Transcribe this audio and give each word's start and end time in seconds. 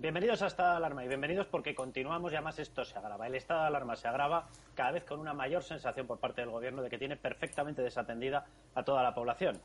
Bienvenidos 0.00 0.40
a 0.40 0.46
Estado 0.46 0.70
de 0.70 0.76
Alarma 0.78 1.04
y 1.04 1.08
bienvenidos 1.08 1.46
porque 1.46 1.74
continuamos 1.74 2.32
y 2.32 2.34
además 2.34 2.58
esto 2.58 2.86
se 2.86 2.98
agrava. 2.98 3.26
El 3.26 3.34
estado 3.34 3.60
de 3.60 3.66
alarma 3.66 3.96
se 3.96 4.08
agrava 4.08 4.48
cada 4.74 4.92
vez 4.92 5.04
con 5.04 5.20
una 5.20 5.34
mayor 5.34 5.62
sensación 5.62 6.06
por 6.06 6.18
parte 6.18 6.40
del 6.40 6.48
gobierno 6.48 6.80
de 6.80 6.88
que 6.88 6.96
tiene 6.96 7.18
perfectamente 7.18 7.82
desatendida 7.82 8.46
a 8.74 8.82
toda 8.82 9.02
la 9.02 9.14
población 9.14 9.60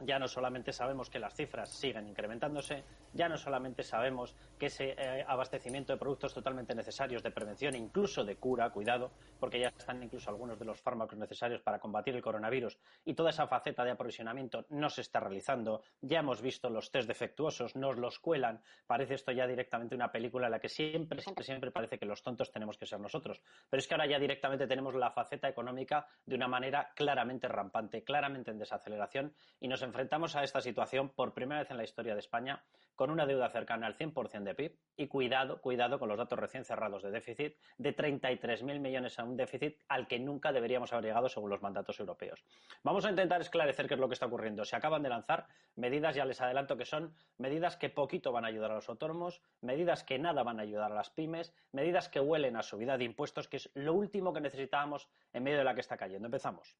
ya 0.00 0.18
no 0.18 0.28
solamente 0.28 0.72
sabemos 0.72 1.10
que 1.10 1.18
las 1.18 1.34
cifras 1.34 1.70
siguen 1.70 2.08
incrementándose, 2.08 2.84
ya 3.12 3.28
no 3.28 3.36
solamente 3.36 3.82
sabemos 3.82 4.34
que 4.58 4.66
ese 4.66 4.94
eh, 4.98 5.24
abastecimiento 5.26 5.92
de 5.92 5.98
productos 5.98 6.34
totalmente 6.34 6.74
necesarios 6.74 7.22
de 7.22 7.30
prevención, 7.30 7.74
incluso 7.74 8.24
de 8.24 8.36
cura, 8.36 8.70
cuidado, 8.70 9.12
porque 9.38 9.60
ya 9.60 9.68
están 9.68 10.02
incluso 10.02 10.30
algunos 10.30 10.58
de 10.58 10.64
los 10.64 10.80
fármacos 10.80 11.18
necesarios 11.18 11.62
para 11.62 11.78
combatir 11.78 12.14
el 12.14 12.22
coronavirus 12.22 12.78
y 13.04 13.14
toda 13.14 13.30
esa 13.30 13.46
faceta 13.46 13.84
de 13.84 13.92
aprovisionamiento 13.92 14.66
no 14.70 14.90
se 14.90 15.02
está 15.02 15.20
realizando. 15.20 15.82
Ya 16.00 16.20
hemos 16.20 16.42
visto 16.42 16.70
los 16.70 16.90
test 16.90 17.08
defectuosos, 17.08 17.76
nos 17.76 17.96
los 17.96 18.18
cuelan. 18.18 18.60
Parece 18.86 19.14
esto 19.14 19.32
ya 19.32 19.46
directamente 19.46 19.94
una 19.94 20.10
película 20.10 20.46
en 20.46 20.52
la 20.52 20.60
que 20.60 20.68
siempre, 20.68 21.20
siempre, 21.20 21.44
siempre 21.44 21.70
parece 21.70 21.98
que 21.98 22.06
los 22.06 22.22
tontos 22.22 22.50
tenemos 22.50 22.78
que 22.78 22.86
ser 22.86 23.00
nosotros. 23.00 23.40
Pero 23.70 23.80
es 23.80 23.86
que 23.86 23.94
ahora 23.94 24.06
ya 24.06 24.18
directamente 24.18 24.66
tenemos 24.66 24.94
la 24.94 25.10
faceta 25.10 25.48
económica 25.48 26.06
de 26.26 26.34
una 26.34 26.48
manera 26.48 26.92
claramente 26.94 27.48
rampante, 27.48 28.02
claramente 28.02 28.50
en 28.50 28.58
desaceleración 28.58 29.34
y 29.60 29.68
nos 29.68 29.82
enfrentamos 29.84 30.36
a 30.36 30.44
esta 30.44 30.60
situación 30.60 31.08
por 31.08 31.34
primera 31.34 31.60
vez 31.60 31.70
en 31.70 31.76
la 31.76 31.84
historia 31.84 32.14
de 32.14 32.20
España 32.20 32.62
con 32.94 33.10
una 33.10 33.26
deuda 33.26 33.48
cercana 33.50 33.86
al 33.86 33.96
100% 33.96 34.42
de 34.42 34.54
PIB 34.54 34.78
y 34.96 35.08
cuidado, 35.08 35.60
cuidado 35.60 35.98
con 35.98 36.08
los 36.08 36.18
datos 36.18 36.38
recién 36.38 36.64
cerrados 36.64 37.02
de 37.02 37.10
déficit 37.10 37.56
de 37.78 37.96
33.000 37.96 38.78
millones 38.78 39.18
a 39.18 39.24
un 39.24 39.36
déficit 39.36 39.78
al 39.88 40.06
que 40.06 40.18
nunca 40.18 40.52
deberíamos 40.52 40.92
haber 40.92 41.06
llegado 41.06 41.28
según 41.28 41.50
los 41.50 41.62
mandatos 41.62 41.98
europeos. 41.98 42.44
Vamos 42.82 43.04
a 43.04 43.10
intentar 43.10 43.40
esclarecer 43.40 43.88
qué 43.88 43.94
es 43.94 44.00
lo 44.00 44.08
que 44.08 44.14
está 44.14 44.26
ocurriendo. 44.26 44.64
Se 44.64 44.76
acaban 44.76 45.02
de 45.02 45.08
lanzar 45.08 45.46
medidas, 45.74 46.14
ya 46.14 46.24
les 46.24 46.40
adelanto 46.40 46.76
que 46.76 46.84
son 46.84 47.14
medidas 47.38 47.76
que 47.76 47.90
poquito 47.90 48.32
van 48.32 48.44
a 48.44 48.48
ayudar 48.48 48.70
a 48.70 48.76
los 48.76 48.88
autónomos, 48.88 49.42
medidas 49.60 50.04
que 50.04 50.18
nada 50.18 50.42
van 50.42 50.60
a 50.60 50.62
ayudar 50.62 50.92
a 50.92 50.94
las 50.94 51.10
pymes, 51.10 51.52
medidas 51.72 52.08
que 52.08 52.20
huelen 52.20 52.56
a 52.56 52.62
subida 52.62 52.96
de 52.96 53.04
impuestos, 53.04 53.48
que 53.48 53.56
es 53.56 53.70
lo 53.74 53.94
último 53.94 54.32
que 54.32 54.40
necesitábamos 54.40 55.08
en 55.32 55.42
medio 55.42 55.58
de 55.58 55.64
la 55.64 55.74
que 55.74 55.80
está 55.80 55.96
cayendo. 55.96 56.26
Empezamos. 56.26 56.76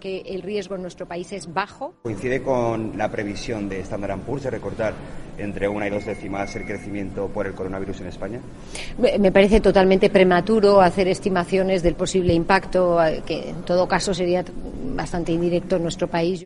Que 0.00 0.20
el 0.26 0.42
riesgo 0.42 0.74
en 0.74 0.82
nuestro 0.82 1.06
país 1.06 1.32
es 1.32 1.54
bajo. 1.54 1.94
Coincide 2.02 2.42
con 2.42 2.98
la 2.98 3.10
previsión 3.10 3.66
de 3.66 3.80
Standard 3.80 4.20
Poor's 4.20 4.42
de 4.42 4.50
recortar 4.50 4.92
entre 5.38 5.68
una 5.68 5.86
y 5.86 5.90
dos 5.90 6.04
décimas 6.04 6.54
el 6.54 6.66
crecimiento 6.66 7.28
por 7.28 7.46
el 7.46 7.54
coronavirus 7.54 8.02
en 8.02 8.08
España. 8.08 8.40
Me 9.18 9.32
parece 9.32 9.60
totalmente 9.60 10.10
prematuro 10.10 10.82
hacer 10.82 11.08
estimaciones 11.08 11.82
del 11.82 11.94
posible 11.94 12.34
impacto, 12.34 13.02
eh, 13.02 13.22
que 13.24 13.50
en 13.50 13.62
todo 13.62 13.88
caso 13.88 14.12
sería 14.12 14.44
bastante 14.94 15.32
indirecto 15.32 15.76
en 15.76 15.82
nuestro 15.84 16.08
país. 16.08 16.44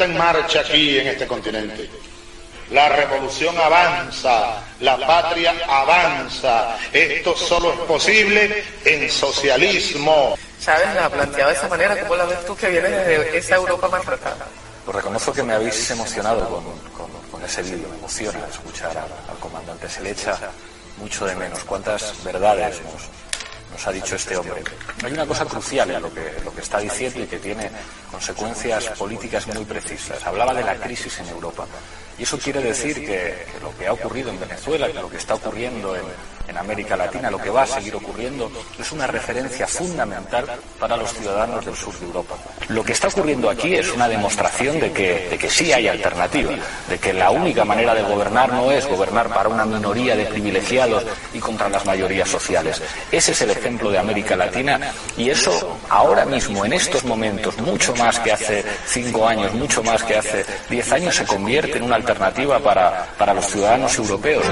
Está 0.00 0.04
en 0.04 0.16
marcha 0.16 0.60
aquí 0.60 0.98
en 0.98 1.08
este 1.08 1.26
continente. 1.26 1.90
La 2.70 2.88
revolución 2.88 3.54
avanza, 3.58 4.62
la 4.80 4.96
patria 4.96 5.54
avanza. 5.68 6.78
Esto 6.92 7.36
solo 7.36 7.72
es 7.72 7.80
posible 7.80 8.64
en 8.84 9.10
socialismo. 9.10 10.36
¿Sabes? 10.58 10.94
La 10.94 11.06
ha 11.06 11.10
planteado 11.10 11.50
de 11.50 11.56
esa 11.56 11.68
manera, 11.68 12.00
¿cómo 12.00 12.16
la 12.16 12.24
ves 12.24 12.44
tú 12.46 12.56
que 12.56 12.68
viene 12.68 12.88
de 12.88 13.36
esa 13.36 13.56
Europa 13.56 13.88
maltratada? 13.88 14.46
Pues 14.84 14.96
reconozco 14.96 15.32
que 15.32 15.42
me 15.42 15.54
habéis 15.54 15.90
emocionado 15.90 16.48
con, 16.48 17.10
con, 17.30 17.44
ese 17.44 17.62
vídeo, 17.62 17.88
me 17.88 17.96
emociona 17.96 18.38
escuchar 18.50 18.96
al, 18.96 19.38
comandante. 19.38 19.88
Se 19.88 20.00
le 20.02 20.10
echa 20.10 20.38
mucho 20.98 21.26
de 21.26 21.34
menos. 21.34 21.64
¿Cuántas 21.64 22.22
verdades 22.22 22.80
nos, 22.82 23.08
nos 23.70 23.86
ha 23.86 23.92
dicho 23.92 24.16
este 24.16 24.36
hombre. 24.36 24.62
Hay 25.04 25.12
una 25.12 25.26
cosa 25.26 25.44
crucial 25.44 25.90
en 25.90 26.02
lo 26.02 26.12
que, 26.12 26.32
lo 26.44 26.52
que 26.52 26.60
está 26.60 26.78
diciendo 26.78 27.20
y 27.20 27.26
que 27.26 27.38
tiene 27.38 27.70
consecuencias 28.10 28.86
políticas 28.98 29.46
muy 29.48 29.64
precisas. 29.64 30.24
Hablaba 30.26 30.54
de 30.54 30.64
la 30.64 30.76
crisis 30.76 31.18
en 31.20 31.28
Europa. 31.28 31.66
Y 32.20 32.24
eso 32.24 32.38
quiere 32.38 32.60
decir 32.60 32.96
que, 33.06 33.46
lo 33.62 33.74
que 33.78 33.86
ha 33.86 33.94
ocurrido 33.94 34.28
en 34.28 34.38
Venezuela, 34.38 34.88
que 34.88 34.92
lo 34.92 35.08
que 35.08 35.16
está 35.16 35.36
ocurriendo 35.36 35.96
en, 35.96 36.04
América 36.50 36.96
Latina, 36.96 37.30
lo 37.30 37.38
que 37.38 37.48
va 37.48 37.62
a 37.62 37.66
seguir 37.66 37.94
ocurriendo, 37.94 38.50
es 38.76 38.90
una 38.90 39.06
referencia 39.06 39.68
fundamental 39.68 40.44
para 40.80 40.96
los 40.96 41.14
ciudadanos 41.14 41.64
del 41.64 41.76
sur 41.76 41.96
de 41.96 42.04
Europa. 42.04 42.34
Lo 42.68 42.82
que 42.82 42.92
está 42.92 43.06
ocurriendo 43.06 43.48
aquí 43.48 43.76
es 43.76 43.88
una 43.92 44.08
demostración 44.08 44.80
de 44.80 44.90
que, 44.90 45.28
de 45.30 45.38
que 45.38 45.48
sí 45.48 45.72
hay 45.72 45.86
alternativa, 45.86 46.50
de 46.88 46.98
que 46.98 47.12
la 47.12 47.30
única 47.30 47.64
manera 47.64 47.94
de 47.94 48.02
gobernar 48.02 48.52
no 48.52 48.72
es 48.72 48.84
gobernar 48.88 49.28
para 49.28 49.48
una 49.48 49.64
minoría 49.64 50.16
de 50.16 50.26
privilegiados 50.26 51.06
y 51.32 51.38
contra 51.38 51.68
las 51.68 51.86
mayorías 51.86 52.28
sociales. 52.28 52.82
Ese 53.12 53.30
es 53.30 53.40
el 53.42 53.50
ejemplo 53.50 53.92
de 53.92 53.98
América 53.98 54.34
Latina 54.34 54.92
y 55.16 55.30
eso 55.30 55.78
ahora 55.88 56.26
mismo, 56.26 56.64
en 56.64 56.72
estos 56.72 57.04
momentos, 57.04 57.56
mucho 57.58 57.94
más 57.94 58.18
que 58.18 58.32
hace 58.32 58.64
cinco 58.86 59.26
años, 59.26 59.54
mucho 59.54 59.84
más 59.84 60.02
que 60.02 60.16
hace 60.16 60.44
diez 60.68 60.90
años, 60.90 61.14
se 61.14 61.24
convierte 61.24 61.78
en 61.78 61.84
una 61.84 61.94
alternativa 61.94 62.09
alternativa 62.10 62.58
para, 62.58 63.06
para 63.16 63.34
los 63.34 63.46
ciudadanos 63.46 63.96
europeos. 63.98 64.44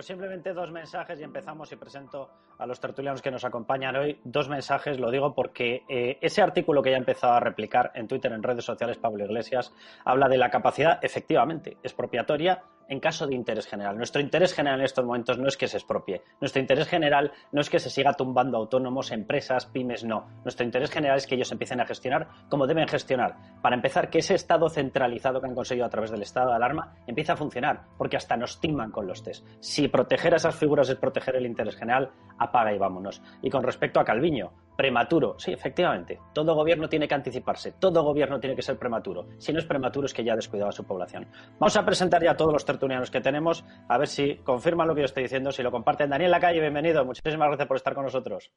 Pues 0.00 0.06
simplemente 0.06 0.54
dos 0.54 0.72
mensajes 0.72 1.20
y 1.20 1.24
empezamos 1.24 1.70
y 1.72 1.76
presento 1.76 2.30
a 2.56 2.64
los 2.64 2.80
tertulianos 2.80 3.20
que 3.20 3.30
nos 3.30 3.44
acompañan 3.44 3.96
hoy. 3.96 4.18
Dos 4.24 4.48
mensajes, 4.48 4.98
lo 4.98 5.10
digo 5.10 5.34
porque 5.34 5.82
eh, 5.90 6.16
ese 6.22 6.40
artículo 6.40 6.80
que 6.80 6.88
ya 6.88 6.96
he 6.96 6.98
empezado 6.98 7.34
a 7.34 7.40
replicar 7.40 7.92
en 7.94 8.08
Twitter, 8.08 8.32
en 8.32 8.42
redes 8.42 8.64
sociales, 8.64 8.96
Pablo 8.96 9.26
Iglesias, 9.26 9.74
habla 10.06 10.26
de 10.30 10.38
la 10.38 10.48
capacidad, 10.48 11.00
efectivamente, 11.02 11.76
expropiatoria 11.82 12.62
en 12.90 13.00
caso 13.00 13.26
de 13.26 13.34
interés 13.34 13.66
general. 13.66 13.96
Nuestro 13.96 14.20
interés 14.20 14.52
general 14.52 14.80
en 14.80 14.84
estos 14.84 15.04
momentos 15.04 15.38
no 15.38 15.48
es 15.48 15.56
que 15.56 15.68
se 15.68 15.78
expropie. 15.78 16.22
Nuestro 16.40 16.60
interés 16.60 16.88
general 16.88 17.32
no 17.52 17.60
es 17.60 17.70
que 17.70 17.78
se 17.78 17.88
siga 17.88 18.12
tumbando 18.12 18.58
autónomos, 18.58 19.12
empresas, 19.12 19.64
pymes, 19.66 20.04
no. 20.04 20.26
Nuestro 20.44 20.66
interés 20.66 20.90
general 20.90 21.16
es 21.16 21.26
que 21.26 21.36
ellos 21.36 21.52
empiecen 21.52 21.80
a 21.80 21.86
gestionar 21.86 22.28
como 22.48 22.66
deben 22.66 22.88
gestionar. 22.88 23.36
Para 23.62 23.76
empezar, 23.76 24.10
que 24.10 24.18
ese 24.18 24.34
estado 24.34 24.68
centralizado 24.68 25.40
que 25.40 25.46
han 25.46 25.54
conseguido 25.54 25.86
a 25.86 25.90
través 25.90 26.10
del 26.10 26.22
estado 26.22 26.50
de 26.50 26.56
alarma 26.56 26.96
empiece 27.06 27.32
a 27.32 27.36
funcionar, 27.36 27.82
porque 27.96 28.16
hasta 28.16 28.36
nos 28.36 28.60
timan 28.60 28.90
con 28.90 29.06
los 29.06 29.22
test. 29.22 29.46
Si 29.60 29.86
proteger 29.88 30.34
a 30.34 30.36
esas 30.36 30.56
figuras 30.56 30.88
es 30.88 30.96
proteger 30.96 31.36
el 31.36 31.46
interés 31.46 31.76
general, 31.76 32.10
apaga 32.38 32.74
y 32.74 32.78
vámonos. 32.78 33.22
Y 33.40 33.50
con 33.50 33.62
respecto 33.62 34.00
a 34.00 34.04
Calviño, 34.04 34.50
prematuro, 34.80 35.38
sí, 35.38 35.52
efectivamente. 35.52 36.18
Todo 36.32 36.54
gobierno 36.54 36.88
tiene 36.88 37.06
que 37.06 37.14
anticiparse, 37.14 37.72
todo 37.72 38.02
gobierno 38.02 38.40
tiene 38.40 38.56
que 38.56 38.62
ser 38.62 38.78
prematuro. 38.78 39.26
Si 39.36 39.52
no 39.52 39.58
es 39.58 39.66
prematuro 39.66 40.06
es 40.06 40.14
que 40.14 40.24
ya 40.24 40.32
ha 40.32 40.36
descuidado 40.36 40.70
a 40.70 40.72
su 40.72 40.84
población. 40.84 41.26
Vamos 41.58 41.76
a 41.76 41.84
presentar 41.84 42.24
ya 42.24 42.30
a 42.30 42.36
todos 42.38 42.50
los 42.50 42.64
tertulianos 42.64 43.10
que 43.10 43.20
tenemos, 43.20 43.62
a 43.90 43.98
ver 43.98 44.08
si 44.08 44.36
confirman 44.36 44.88
lo 44.88 44.94
que 44.94 45.02
yo 45.02 45.04
estoy 45.04 45.24
diciendo, 45.24 45.52
si 45.52 45.62
lo 45.62 45.70
comparten. 45.70 46.08
Daniel 46.08 46.30
Lacalle, 46.30 46.60
bienvenido, 46.60 47.04
muchísimas 47.04 47.48
gracias 47.48 47.68
por 47.68 47.76
estar 47.76 47.94
con 47.94 48.04
nosotros. 48.04 48.52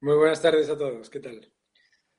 Muy 0.00 0.16
buenas 0.16 0.42
tardes 0.42 0.68
a 0.68 0.76
todos, 0.76 1.08
¿qué 1.10 1.20
tal? 1.20 1.48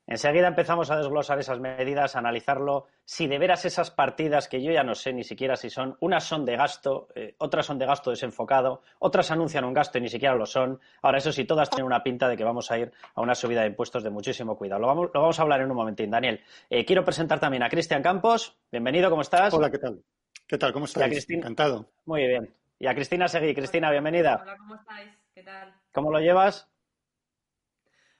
Enseguida 0.08 0.48
empezamos 0.48 0.90
a 0.90 0.96
desglosar 0.96 1.38
esas 1.38 1.60
medidas, 1.60 2.16
a 2.16 2.20
analizarlo, 2.20 2.88
si 3.04 3.28
de 3.28 3.38
veras 3.38 3.66
esas 3.66 3.92
partidas 3.92 4.48
que 4.48 4.64
yo 4.64 4.72
ya 4.72 4.82
no 4.82 4.96
sé 4.96 5.12
ni 5.12 5.26
siquiera 5.26 5.58
si 5.58 5.70
son, 5.70 5.98
unas 6.00 6.24
son 6.24 6.46
de 6.46 6.56
gasto, 6.56 7.10
eh, 7.14 7.36
otras 7.40 7.66
son 7.66 7.78
de 7.78 7.86
gasto 7.86 8.10
desenfocado, 8.10 8.82
otras 9.00 9.32
anuncian 9.32 9.66
un 9.66 9.74
gasto 9.74 9.98
y 9.98 10.02
ni 10.02 10.08
siquiera 10.08 10.34
lo 10.34 10.46
son. 10.46 10.80
Ahora, 11.02 11.18
eso 11.18 11.34
sí, 11.34 11.44
todas 11.44 11.70
tienen 11.70 11.88
una 11.88 12.04
pinta 12.04 12.30
de 12.30 12.38
que 12.38 12.46
vamos 12.46 12.72
a 12.72 12.80
ir 12.80 12.94
a 13.16 13.22
una 13.22 13.36
subida 13.36 13.62
de 13.62 13.68
impuestos 13.68 14.02
de 14.02 14.10
muchísimo 14.10 14.58
cuidado. 14.58 14.80
Lo 14.80 15.12
vamos, 15.14 15.40
a 15.40 15.42
hablar 15.42 15.60
en 15.60 15.72
un 15.72 15.76
momentín, 15.76 16.10
Daniel. 16.10 16.42
Eh, 16.70 16.86
quiero 16.86 17.04
presentar 17.04 17.42
también 17.42 17.64
a 17.64 17.70
Cristian 17.70 18.02
Campos. 18.02 18.58
Bienvenido, 18.72 19.10
¿cómo 19.10 19.24
estás? 19.24 19.54
Hola, 19.54 19.70
¿qué 19.70 19.78
tal? 19.78 20.02
¿Qué 20.48 20.58
tal? 20.58 20.72
¿Cómo 20.72 20.86
estáis? 20.86 21.30
Encantado. 21.30 21.92
Muy 22.06 22.26
bien. 22.26 22.56
Y 22.80 22.88
a 22.88 22.96
Cristina 22.96 23.28
Seguí. 23.28 23.54
Cristina, 23.54 23.92
bienvenida. 23.92 24.40
Hola, 24.42 24.58
¿cómo 24.58 24.76
estáis? 24.76 25.12
¿Qué 25.36 25.44
tal? 25.44 25.74
¿Cómo 25.92 26.12
lo 26.12 26.20
llevas? 26.20 26.70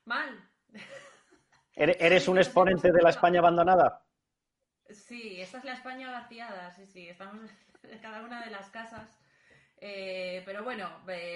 Mal. 0.04 0.47
¿Eres 1.78 2.28
un 2.28 2.40
exponente 2.40 2.92
de 2.92 3.04
la 3.04 3.12
España 3.12 3.40
abandonada? 3.40 4.04
Sí, 4.90 5.40
esta 5.40 5.60
es 5.60 5.64
la 5.64 5.74
España 5.74 6.10
vaciada, 6.10 6.72
sí, 6.72 6.88
sí, 6.88 7.08
estamos 7.08 7.36
en 7.84 8.00
cada 8.00 8.24
una 8.24 8.44
de 8.44 8.50
las 8.50 8.70
casas. 8.72 9.08
Eh, 9.80 10.42
pero 10.44 10.64
bueno, 10.64 10.90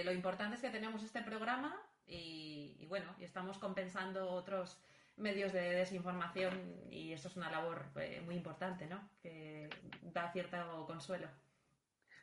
lo 0.04 0.12
importante 0.12 0.56
es 0.56 0.62
que 0.62 0.72
tenemos 0.72 1.04
este 1.04 1.22
programa 1.22 1.80
y, 2.08 2.88
bueno, 2.88 3.06
y 3.20 3.24
estamos 3.24 3.60
compensando 3.60 4.32
otros 4.32 4.80
medios 5.16 5.54
de 5.54 5.76
desinformación 5.76 6.76
y 6.90 7.14
eso 7.14 7.28
es 7.28 7.36
una 7.36 7.52
labor 7.52 7.86
eh, 7.98 8.22
muy 8.26 8.34
importante, 8.34 8.88
¿no? 8.88 9.08
Que 9.22 9.70
da 10.02 10.32
cierto 10.32 10.86
consuelo. 10.88 11.28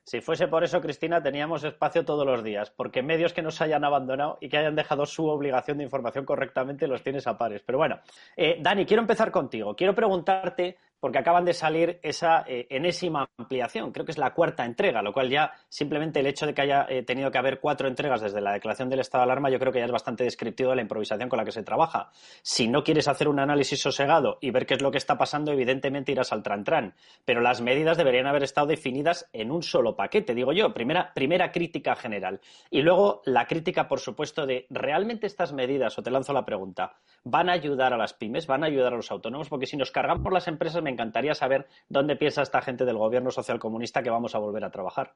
Si 0.09 0.23
fuese 0.23 0.49
por 0.49 0.65
eso, 0.65 0.81
Cristina, 0.81 1.23
teníamos 1.23 1.65
espacio 1.65 2.03
todos 2.03 2.25
los 2.25 2.43
días, 2.43 2.71
porque 2.71 3.03
medios 3.03 3.35
que 3.35 3.43
nos 3.43 3.61
hayan 3.61 3.85
abandonado 3.85 4.39
y 4.41 4.49
que 4.49 4.57
hayan 4.57 4.75
dejado 4.75 5.05
su 5.05 5.27
obligación 5.27 5.77
de 5.77 5.85
información 5.85 6.25
correctamente 6.25 6.89
los 6.89 7.03
tienes 7.03 7.27
a 7.27 7.37
pares. 7.37 7.63
Pero 7.67 7.77
bueno, 7.77 8.01
eh, 8.35 8.57
Dani, 8.59 8.87
quiero 8.87 9.03
empezar 9.03 9.31
contigo. 9.31 9.77
Quiero 9.77 9.95
preguntarte 9.95 10.79
porque 11.01 11.19
acaban 11.19 11.45
de 11.45 11.55
salir 11.55 11.99
esa 12.03 12.45
eh, 12.47 12.67
enésima 12.71 13.29
ampliación. 13.37 13.93
Creo 13.93 14.05
que 14.05 14.13
es 14.13 14.19
la 14.19 14.35
cuarta 14.35 14.65
entrega, 14.65 15.03
lo 15.03 15.13
cual 15.13 15.31
ya 15.31 15.53
simplemente 15.69 16.21
el 16.21 16.27
hecho 16.27 16.47
de 16.47 16.55
que 16.55 16.63
haya 16.63 16.87
eh, 16.89 17.03
tenido 17.03 17.31
que 17.31 17.39
haber 17.39 17.61
cuatro 17.61 17.89
entregas 17.89 18.21
desde 18.21 18.41
la 18.41 18.53
declaración 18.53 18.89
del 18.89 19.01
estado 19.01 19.23
de 19.23 19.31
alarma, 19.31 19.51
yo 19.51 19.59
creo 19.59 19.73
que 19.73 19.79
ya 19.79 19.85
es 19.85 19.93
bastante 19.93 20.25
descriptivo 20.25 20.71
de 20.71 20.77
la 20.77 20.83
improvisación 20.83 21.29
con 21.29 21.37
la 21.37 21.45
que 21.45 21.53
se 21.53 21.63
trabaja. 21.63 22.11
Si 22.43 22.69
no 22.69 22.83
quieres 22.83 23.09
hacer 23.09 23.29
un 23.29 23.39
análisis 23.39 23.81
sosegado 23.81 24.39
y 24.41 24.51
ver 24.51 24.67
qué 24.67 24.75
es 24.75 24.83
lo 24.83 24.91
que 24.91 24.99
está 24.99 25.17
pasando, 25.19 25.53
evidentemente 25.53 26.13
irás 26.13 26.33
al 26.33 26.43
tran-tran. 26.43 26.95
Pero 27.25 27.41
las 27.41 27.61
medidas 27.61 27.97
deberían 27.97 28.27
haber 28.27 28.43
estado 28.43 28.67
definidas 28.67 29.29
en 29.33 29.51
un 29.51 29.63
solo 29.63 29.97
paquete, 29.97 30.35
digo 30.35 30.53
yo. 30.53 30.73
Primera, 30.75 31.13
primera 31.15 31.53
crítica 31.53 31.95
general. 31.95 32.41
Y 32.71 32.83
luego 32.83 33.23
la 33.25 33.47
crítica, 33.47 33.89
por 33.89 34.01
supuesto, 34.01 34.47
de 34.47 34.67
¿realmente 34.71 35.27
estas 35.27 35.53
medidas, 35.53 35.99
o 35.99 36.03
te 36.03 36.11
lanzo 36.11 36.33
la 36.33 36.45
pregunta, 36.45 36.97
van 37.25 37.49
a 37.49 37.53
ayudar 37.53 37.93
a 37.93 37.97
las 37.97 38.15
pymes, 38.15 38.47
van 38.47 38.65
a 38.65 38.67
ayudar 38.67 38.93
a 38.93 38.97
los 38.97 39.11
autónomos? 39.11 39.49
Porque 39.49 39.67
si 39.67 39.77
nos 39.77 39.91
cargan 39.91 40.23
por 40.23 40.33
las 40.33 40.49
empresas, 40.49 40.83
me 40.89 40.93
encantaría 40.93 41.35
saber 41.35 41.67
dónde 41.87 42.17
piensa 42.17 42.41
esta 42.41 42.63
gente 42.63 42.87
del 42.87 42.97
gobierno 42.97 43.31
socialcomunista 43.31 44.03
que 44.03 44.09
vamos 44.09 44.35
a 44.35 44.39
volver 44.39 44.65
a 44.65 44.71
trabajar. 44.71 45.15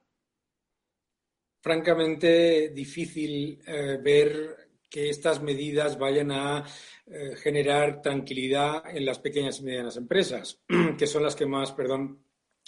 Francamente, 1.63 2.69
difícil 2.75 3.59
eh, 3.67 3.99
ver 4.03 4.69
que 4.91 5.09
estas 5.09 5.41
medidas 5.41 5.99
vayan 5.99 6.31
a 6.31 6.67
eh, 7.07 7.37
generar 7.37 8.03
tranquilidad 8.03 8.83
en 8.95 9.07
las 9.07 9.19
pequeñas 9.19 9.61
y 9.61 9.63
medianas 9.63 9.97
empresas, 9.97 10.61
que 10.99 11.07
son 11.07 11.23
las 11.23 11.35
que 11.35 11.47
más, 11.47 11.73
perdón, 11.73 12.23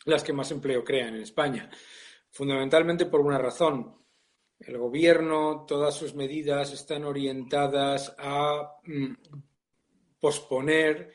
las 0.06 0.24
que 0.24 0.32
más 0.32 0.50
empleo 0.50 0.82
crean 0.82 1.16
en 1.16 1.22
España. 1.22 1.68
Fundamentalmente 2.30 3.04
por 3.04 3.20
una 3.20 3.36
razón. 3.36 3.98
El 4.58 4.78
gobierno, 4.78 5.66
todas 5.68 5.94
sus 5.94 6.14
medidas 6.14 6.72
están 6.72 7.04
orientadas 7.04 8.14
a 8.16 8.78
mm, 8.84 9.12
posponer 10.18 11.12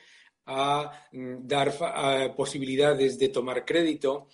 a 0.50 0.92
mm, 1.12 1.48
dar 1.48 2.36
posibilidades 2.36 3.18
de 3.20 3.30
tomar 3.30 3.64
crédito 3.64 4.28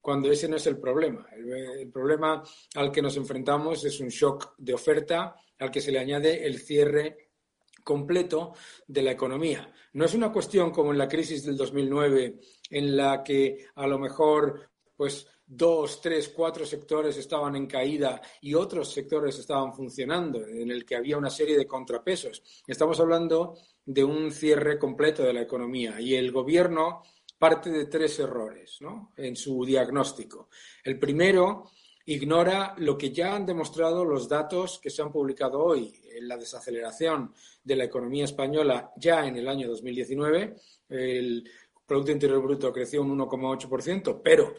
cuando 0.00 0.30
ese 0.30 0.48
no 0.48 0.56
es 0.56 0.66
el 0.66 0.78
problema. 0.78 1.26
El, 1.36 1.90
problema 1.90 2.42
al 2.76 2.90
que 2.90 3.02
nos 3.02 3.16
enfrentamos 3.18 3.84
es 3.84 4.00
un 4.00 4.08
shock 4.08 4.54
de 4.56 4.72
oferta 4.72 5.36
al 5.58 5.70
que 5.70 5.82
se 5.82 5.92
le 5.92 5.98
añade 5.98 6.46
el 6.46 6.58
cierre 6.58 7.28
completo 7.84 8.54
de 8.86 9.02
la 9.02 9.10
economía. 9.10 9.70
No 9.92 10.06
es 10.06 10.14
una 10.14 10.32
cuestión 10.32 10.70
como 10.70 10.92
en 10.92 10.98
la 10.98 11.08
crisis 11.08 11.44
del 11.44 11.56
2009 11.56 12.38
en 12.70 12.96
la 12.96 13.22
que 13.22 13.66
a 13.74 13.86
lo 13.86 13.98
mejor 13.98 14.70
pues 14.96 15.26
dos, 15.46 16.00
tres, 16.00 16.30
cuatro 16.34 16.66
sectores 16.66 17.16
estaban 17.16 17.56
en 17.56 17.66
caída 17.66 18.20
y 18.40 18.54
otros 18.54 18.90
sectores 18.92 19.38
estaban 19.38 19.72
funcionando, 19.72 20.46
en 20.46 20.70
el 20.70 20.84
que 20.84 20.96
había 20.96 21.16
una 21.16 21.30
serie 21.30 21.56
de 21.56 21.66
contrapesos. 21.66 22.42
Estamos 22.66 23.00
hablando 23.00 23.56
de 23.88 24.04
un 24.04 24.30
cierre 24.30 24.78
completo 24.78 25.22
de 25.22 25.32
la 25.32 25.40
economía 25.40 25.98
y 25.98 26.14
el 26.14 26.30
gobierno 26.30 27.02
parte 27.38 27.70
de 27.70 27.86
tres 27.86 28.18
errores 28.18 28.78
en 29.16 29.34
su 29.34 29.64
diagnóstico. 29.64 30.50
El 30.84 30.98
primero 30.98 31.70
ignora 32.04 32.74
lo 32.76 32.98
que 32.98 33.10
ya 33.10 33.34
han 33.34 33.46
demostrado 33.46 34.04
los 34.04 34.28
datos 34.28 34.78
que 34.78 34.90
se 34.90 35.00
han 35.00 35.10
publicado 35.10 35.64
hoy. 35.64 35.98
La 36.20 36.36
desaceleración 36.36 37.32
de 37.64 37.76
la 37.76 37.84
economía 37.84 38.26
española 38.26 38.92
ya 38.94 39.26
en 39.26 39.36
el 39.36 39.48
año 39.48 39.68
2019, 39.68 40.56
el 40.90 41.48
Producto 41.86 42.12
Interior 42.12 42.42
Bruto 42.42 42.70
creció 42.70 43.00
un 43.00 43.18
1,8%, 43.18 44.20
pero 44.22 44.54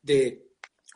de 0.00 0.47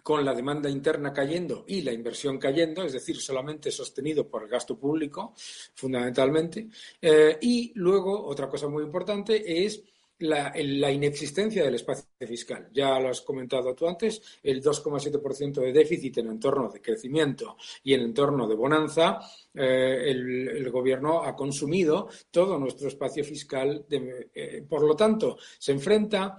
con 0.02 0.24
la 0.24 0.34
demanda 0.34 0.68
interna 0.68 1.12
cayendo 1.12 1.64
y 1.66 1.82
la 1.82 1.92
inversión 1.92 2.38
cayendo, 2.38 2.82
es 2.82 2.92
decir, 2.92 3.16
solamente 3.16 3.70
sostenido 3.70 4.28
por 4.28 4.42
el 4.42 4.48
gasto 4.48 4.78
público, 4.78 5.34
fundamentalmente. 5.74 6.68
Eh, 7.00 7.38
y 7.40 7.72
luego, 7.76 8.26
otra 8.26 8.48
cosa 8.48 8.68
muy 8.68 8.82
importante 8.82 9.64
es 9.64 9.82
la, 10.22 10.92
inexistencia 10.92 11.64
del 11.64 11.74
espacio 11.74 12.04
fiscal. 12.20 12.68
Ya 12.72 12.98
lo 12.98 13.08
has 13.08 13.20
comentado 13.22 13.74
tú 13.74 13.86
antes, 13.86 14.22
el 14.42 14.62
2,7% 14.62 15.60
de 15.60 15.72
déficit 15.72 16.18
en 16.18 16.28
entorno 16.28 16.68
de 16.68 16.80
crecimiento 16.80 17.56
y 17.82 17.94
en 17.94 18.02
entorno 18.02 18.46
de 18.46 18.54
bonanza, 18.54 19.20
eh, 19.54 20.04
el, 20.06 20.70
gobierno 20.70 21.22
ha 21.22 21.36
consumido 21.36 22.08
todo 22.30 22.58
nuestro 22.58 22.88
espacio 22.88 23.24
fiscal. 23.24 23.84
Eh, 23.90 24.64
por 24.68 24.82
lo 24.82 24.94
tanto, 24.94 25.36
se 25.58 25.72
enfrenta 25.72 26.38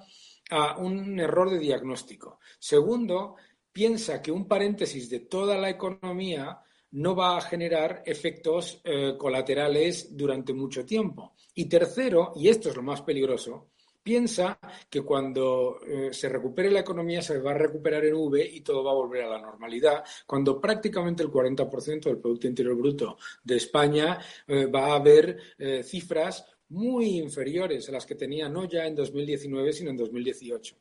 a 0.50 0.78
un 0.78 1.20
error 1.20 1.50
de 1.50 1.60
diagnóstico. 1.60 2.40
Segundo, 2.60 3.36
piensa 3.74 4.22
que 4.22 4.32
un 4.32 4.48
paréntesis 4.48 5.10
de 5.10 5.22
toda 5.22 5.58
la 5.58 5.70
economía 5.70 6.62
no 6.92 7.16
va 7.16 7.38
a 7.38 7.42
generar 7.42 8.04
efectos 8.06 8.80
eh, 8.84 9.16
colaterales 9.18 10.16
durante 10.16 10.54
mucho 10.54 10.86
tiempo. 10.86 11.34
Y 11.56 11.66
tercero, 11.66 12.34
y 12.36 12.50
esto 12.50 12.70
es 12.70 12.76
lo 12.76 12.84
más 12.84 13.02
peligroso, 13.02 13.72
piensa 14.04 14.60
que 14.90 15.02
cuando 15.02 15.80
eh, 15.88 16.10
se 16.12 16.30
recupere 16.30 16.70
la 16.70 16.82
economía 16.82 17.22
se 17.22 17.40
va 17.40 17.52
a 17.52 17.58
recuperar 17.58 18.06
en 18.06 18.14
V 18.14 18.46
y 18.46 18.62
todo 18.62 18.84
va 18.84 18.92
a 18.92 18.96
volver 18.96 19.24
a 19.24 19.30
la 19.30 19.42
normalidad, 19.42 20.04
cuando 20.28 20.62
prácticamente 20.62 21.24
el 21.24 21.32
40% 21.32 22.04
del 22.04 22.20
Producto 22.20 22.48
Interior 22.48 22.76
Bruto 22.76 23.18
de 23.44 23.56
España 23.56 24.20
eh, 24.48 24.68
va 24.68 24.88
a 24.88 24.96
haber 24.96 25.38
cifras 25.84 26.46
muy 26.70 27.18
inferiores 27.18 27.88
a 27.90 27.92
las 27.92 28.06
que 28.06 28.16
tenía 28.16 28.50
no 28.50 28.66
ya 28.66 28.86
en 28.86 28.96
2019, 28.96 29.74
sino 29.74 29.90
en 29.90 29.98
2018. 29.98 30.76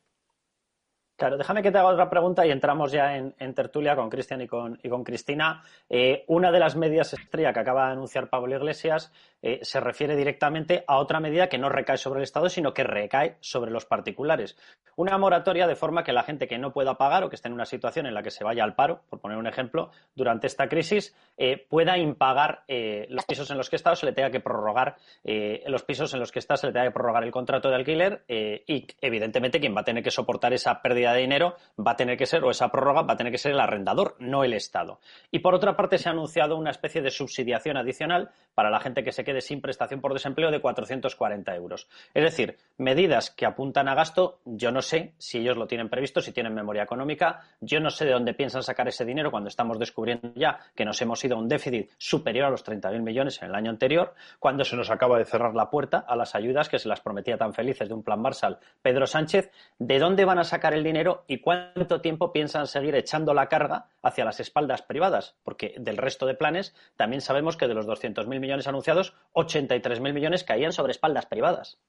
Claro, 1.23 1.37
déjame 1.37 1.63
que 1.63 1.71
te 1.71 1.77
haga 1.77 1.87
otra 1.87 2.09
pregunta 2.09 2.45
y 2.45 2.51
entramos 2.51 2.91
ya 2.91 3.15
en, 3.15 3.53
tertulia 3.53 3.95
con 3.95 4.09
Cristian 4.09 4.41
y 4.41 4.47
con, 4.49 4.77
Cristina. 5.05 5.63
Eh, 5.89 6.25
una 6.27 6.51
de 6.51 6.59
las 6.59 6.75
medidas 6.75 7.13
estrella 7.13 7.53
que 7.53 7.61
acaba 7.61 7.85
de 7.85 7.93
anunciar 7.93 8.27
Pablo 8.29 8.57
Iglesias 8.57 9.09
eh, 9.41 9.59
se 9.61 9.79
refiere 9.79 10.17
directamente 10.17 10.83
a 10.85 10.97
otra 10.97 11.21
medida 11.21 11.47
que 11.47 11.57
no 11.57 11.69
recae 11.69 11.95
sobre 11.95 12.19
el 12.19 12.23
Estado, 12.25 12.49
sino 12.49 12.73
que 12.73 12.83
recae 12.83 13.37
sobre 13.39 13.71
los 13.71 13.85
particulares. 13.85 14.57
Una 14.97 15.17
moratoria 15.17 15.65
de 15.65 15.77
forma 15.77 16.03
que 16.03 16.11
la 16.11 16.23
gente 16.23 16.45
que 16.45 16.57
no 16.57 16.73
pueda 16.73 16.95
pagar 16.97 17.23
o 17.23 17.29
que 17.29 17.37
esté 17.37 17.47
en 17.47 17.53
una 17.53 17.65
situación 17.65 18.05
en 18.05 18.15
la 18.15 18.21
que 18.21 18.29
se 18.29 18.43
vaya 18.43 18.65
al 18.65 18.75
paro, 18.75 19.03
por 19.09 19.21
poner 19.21 19.37
un 19.37 19.47
ejemplo, 19.47 19.91
durante 20.15 20.47
esta 20.47 20.67
crisis, 20.67 21.15
eh, 21.37 21.65
pueda 21.69 21.97
impagar 21.97 22.63
los 22.67 23.25
pisos 23.25 23.49
en 23.49 23.57
los 23.57 23.69
que 23.69 23.77
está 23.77 23.93
o 23.93 23.95
se 23.95 24.05
le 24.05 24.11
tenga 24.11 24.29
que 24.29 24.41
prorrogar 24.41 24.97
los 25.23 25.83
pisos 25.83 26.13
en 26.13 26.19
los 26.19 26.31
que 26.31 26.39
está, 26.39 26.57
se 26.57 26.67
le 26.67 26.73
tenga 26.73 26.87
que 26.87 26.91
prorrogar 26.91 27.23
el 27.23 27.31
contrato 27.31 27.69
de 27.69 27.75
alquiler 27.75 28.23
y, 28.27 28.87
evidentemente, 29.01 29.59
quien 29.59 29.75
va 29.75 29.81
a 29.81 29.83
tener 29.83 30.03
que 30.03 30.11
soportar 30.11 30.53
esa 30.53 30.81
pérdida 30.81 31.12
de 31.13 31.21
dinero 31.21 31.55
va 31.79 31.91
a 31.91 31.95
tener 31.95 32.17
que 32.17 32.25
ser, 32.25 32.43
o 32.43 32.51
esa 32.51 32.69
prórroga 32.69 33.03
va 33.03 33.13
a 33.13 33.17
tener 33.17 33.31
que 33.31 33.37
ser 33.37 33.51
el 33.51 33.59
arrendador, 33.59 34.15
no 34.19 34.43
el 34.43 34.53
Estado. 34.53 34.99
Y 35.31 35.39
por 35.39 35.55
otra 35.55 35.75
parte, 35.75 35.97
se 35.97 36.09
ha 36.09 36.11
anunciado 36.11 36.57
una 36.57 36.71
especie 36.71 37.01
de 37.01 37.11
subsidiación 37.11 37.77
adicional 37.77 38.31
para 38.53 38.69
la 38.69 38.79
gente 38.79 39.03
que 39.03 39.11
se 39.11 39.23
quede 39.23 39.41
sin 39.41 39.61
prestación 39.61 40.01
por 40.01 40.13
desempleo 40.13 40.51
de 40.51 40.61
440 40.61 41.55
euros. 41.55 41.87
Es 42.13 42.23
decir, 42.23 42.57
medidas 42.77 43.31
que 43.31 43.45
apuntan 43.45 43.87
a 43.87 43.95
gasto, 43.95 44.39
yo 44.45 44.71
no 44.71 44.81
sé 44.81 45.13
si 45.17 45.39
ellos 45.39 45.57
lo 45.57 45.67
tienen 45.67 45.89
previsto, 45.89 46.21
si 46.21 46.31
tienen 46.31 46.53
memoria 46.53 46.83
económica, 46.83 47.41
yo 47.61 47.79
no 47.79 47.89
sé 47.89 48.05
de 48.05 48.11
dónde 48.11 48.33
piensan 48.33 48.63
sacar 48.63 48.87
ese 48.87 49.05
dinero 49.05 49.31
cuando 49.31 49.49
estamos 49.49 49.79
descubriendo 49.79 50.31
ya 50.35 50.59
que 50.75 50.85
nos 50.85 51.01
hemos 51.01 51.23
ido 51.23 51.35
a 51.35 51.39
un 51.39 51.47
déficit 51.47 51.89
superior 51.97 52.45
a 52.45 52.49
los 52.49 52.65
30.000 52.65 53.01
millones 53.01 53.41
en 53.41 53.49
el 53.49 53.55
año 53.55 53.69
anterior, 53.69 54.13
cuando 54.39 54.63
se 54.63 54.75
nos 54.75 54.89
acaba 54.89 55.17
de 55.17 55.25
cerrar 55.25 55.55
la 55.55 55.69
puerta 55.69 56.05
a 56.07 56.15
las 56.15 56.35
ayudas 56.35 56.69
que 56.69 56.79
se 56.79 56.87
las 56.87 57.01
prometía 57.01 57.37
tan 57.37 57.53
felices 57.53 57.87
de 57.87 57.93
un 57.93 58.03
plan 58.03 58.21
Marshall 58.21 58.57
Pedro 58.81 59.07
Sánchez, 59.07 59.51
¿de 59.79 59.99
dónde 59.99 60.25
van 60.25 60.39
a 60.39 60.43
sacar 60.43 60.73
el 60.73 60.83
dinero? 60.83 60.92
Dinero 60.93 61.25
y 61.27 61.39
cuánto 61.39 62.01
tiempo 62.01 62.31
piensan 62.31 62.67
seguir 62.67 62.93
echando 62.93 63.33
la 63.33 63.49
carga 63.49 63.89
hacia 64.03 64.25
las 64.25 64.39
espaldas 64.39 64.83
privadas, 64.83 65.35
porque 65.43 65.73
del 65.79 65.97
resto 65.97 66.27
de 66.27 66.35
planes 66.35 66.75
también 66.95 67.21
sabemos 67.21 67.57
que 67.57 67.67
de 67.67 67.73
los 67.73 67.87
200.000 67.87 68.39
millones 68.39 68.67
anunciados, 68.67 69.15
83.000 69.33 70.13
millones 70.13 70.43
caían 70.43 70.71
sobre 70.71 70.91
espaldas 70.91 71.25
privadas. 71.25 71.79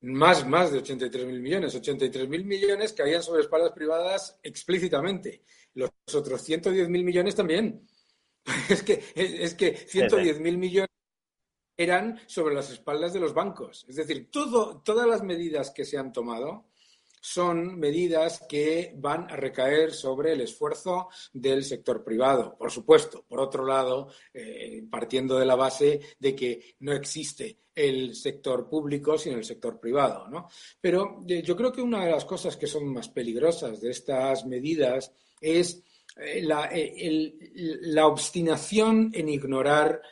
Más, 0.00 0.46
más 0.46 0.70
de 0.70 0.80
83.000 0.80 1.40
millones. 1.40 1.74
83.000 1.74 2.44
millones 2.44 2.92
caían 2.92 3.22
sobre 3.22 3.42
espaldas 3.42 3.72
privadas 3.72 4.38
explícitamente. 4.44 5.42
Los 5.74 5.90
otros 6.14 6.48
110.000 6.48 6.88
millones 6.88 7.34
también. 7.34 7.86
Es 8.70 8.82
que, 8.82 9.02
es, 9.14 9.54
que 9.54 9.76
110.000 9.76 10.56
millones 10.56 10.90
eran 11.76 12.20
sobre 12.26 12.54
las 12.54 12.70
espaldas 12.70 13.12
de 13.12 13.20
los 13.20 13.34
bancos. 13.34 13.84
Es 13.88 13.96
decir, 13.96 14.30
todo, 14.30 14.80
todas 14.82 15.06
las 15.06 15.22
medidas 15.22 15.70
que 15.70 15.84
se 15.84 15.98
han 15.98 16.12
tomado 16.12 16.67
son 17.20 17.78
medidas 17.78 18.42
que 18.48 18.92
van 18.96 19.30
a 19.30 19.36
recaer 19.36 19.92
sobre 19.92 20.32
el 20.32 20.40
esfuerzo 20.40 21.08
del 21.32 21.64
sector 21.64 22.04
privado, 22.04 22.56
por 22.56 22.70
supuesto. 22.70 23.24
Por 23.28 23.40
otro 23.40 23.64
lado, 23.64 24.08
eh, 24.32 24.84
partiendo 24.90 25.38
de 25.38 25.46
la 25.46 25.56
base 25.56 26.00
de 26.18 26.34
que 26.34 26.76
no 26.80 26.92
existe 26.92 27.58
el 27.74 28.16
sector 28.16 28.68
público 28.68 29.16
sino 29.16 29.36
el 29.36 29.44
sector 29.44 29.78
privado. 29.78 30.28
¿no? 30.28 30.48
Pero 30.80 31.24
eh, 31.28 31.42
yo 31.42 31.56
creo 31.56 31.72
que 31.72 31.80
una 31.80 32.04
de 32.04 32.10
las 32.10 32.24
cosas 32.24 32.56
que 32.56 32.66
son 32.66 32.92
más 32.92 33.08
peligrosas 33.08 33.80
de 33.80 33.90
estas 33.90 34.44
medidas 34.46 35.12
es 35.40 35.82
eh, 36.16 36.42
la 36.42 38.06
obstinación 38.06 39.10
en 39.14 39.28
ignorar 39.28 40.02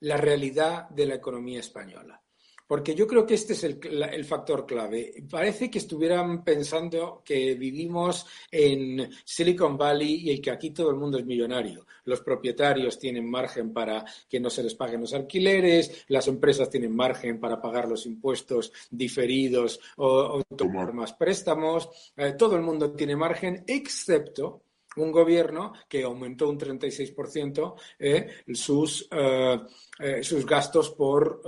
la 0.00 0.16
realidad 0.16 0.88
de 0.90 1.06
la 1.06 1.14
economía 1.16 1.60
española. 1.60 2.22
Porque 2.66 2.94
yo 2.94 3.06
creo 3.06 3.24
que 3.24 3.34
este 3.34 3.52
es 3.52 3.62
el, 3.64 4.24
factor 4.24 4.66
clave. 4.66 5.24
Parece 5.30 5.70
que 5.70 5.78
estuvieran 5.78 6.42
pensando 6.42 7.22
que 7.24 7.54
vivimos 7.54 8.26
en 8.50 9.08
Silicon 9.24 9.78
Valley 9.78 10.30
y 10.30 10.40
que 10.40 10.50
aquí 10.50 10.70
todo 10.70 10.90
el 10.90 10.96
mundo 10.96 11.18
es 11.18 11.24
millonario. 11.24 11.86
Los 12.04 12.20
propietarios 12.22 12.98
tienen 12.98 13.30
margen 13.30 13.72
para 13.72 14.04
que 14.28 14.40
no 14.40 14.50
se 14.50 14.64
les 14.64 14.74
paguen 14.74 15.00
los 15.00 15.14
alquileres, 15.14 16.04
las 16.08 16.26
empresas 16.26 16.68
tienen 16.68 16.94
margen 16.94 17.38
para 17.38 17.60
pagar 17.60 17.88
los 17.88 18.04
impuestos 18.06 18.72
diferidos 18.90 19.78
o, 19.96 20.42
tomar 20.56 20.92
más 20.92 21.12
préstamos. 21.12 21.88
Eh, 22.16 22.34
todo 22.36 22.56
el 22.56 22.62
mundo 22.62 22.92
tiene 22.92 23.14
margen, 23.14 23.62
excepto 23.66 24.65
un 24.96 25.12
gobierno 25.12 25.72
que 25.88 26.02
aumentó 26.02 26.48
un 26.48 26.58
36% 26.58 27.74
eh, 27.98 28.28
sus, 28.54 29.08
eh, 29.10 29.60
eh, 29.98 30.22
sus 30.22 30.46
gastos 30.46 30.90
por 30.90 31.42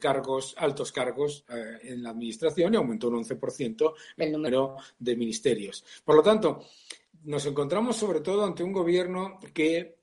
cargos, 0.00 0.54
altos 0.58 0.92
cargos 0.92 1.44
en 1.48 2.02
la 2.02 2.10
administración 2.10 2.74
y 2.74 2.76
aumentó 2.76 3.08
un 3.08 3.24
11% 3.24 3.94
el 4.16 4.32
número 4.32 4.76
de 4.98 5.16
ministerios. 5.16 5.84
Por 6.04 6.16
lo 6.16 6.22
tanto, 6.22 6.64
nos 7.24 7.44
encontramos 7.46 7.96
sobre 7.96 8.20
todo 8.20 8.44
ante 8.44 8.62
un 8.62 8.72
gobierno 8.72 9.38
que 9.52 9.96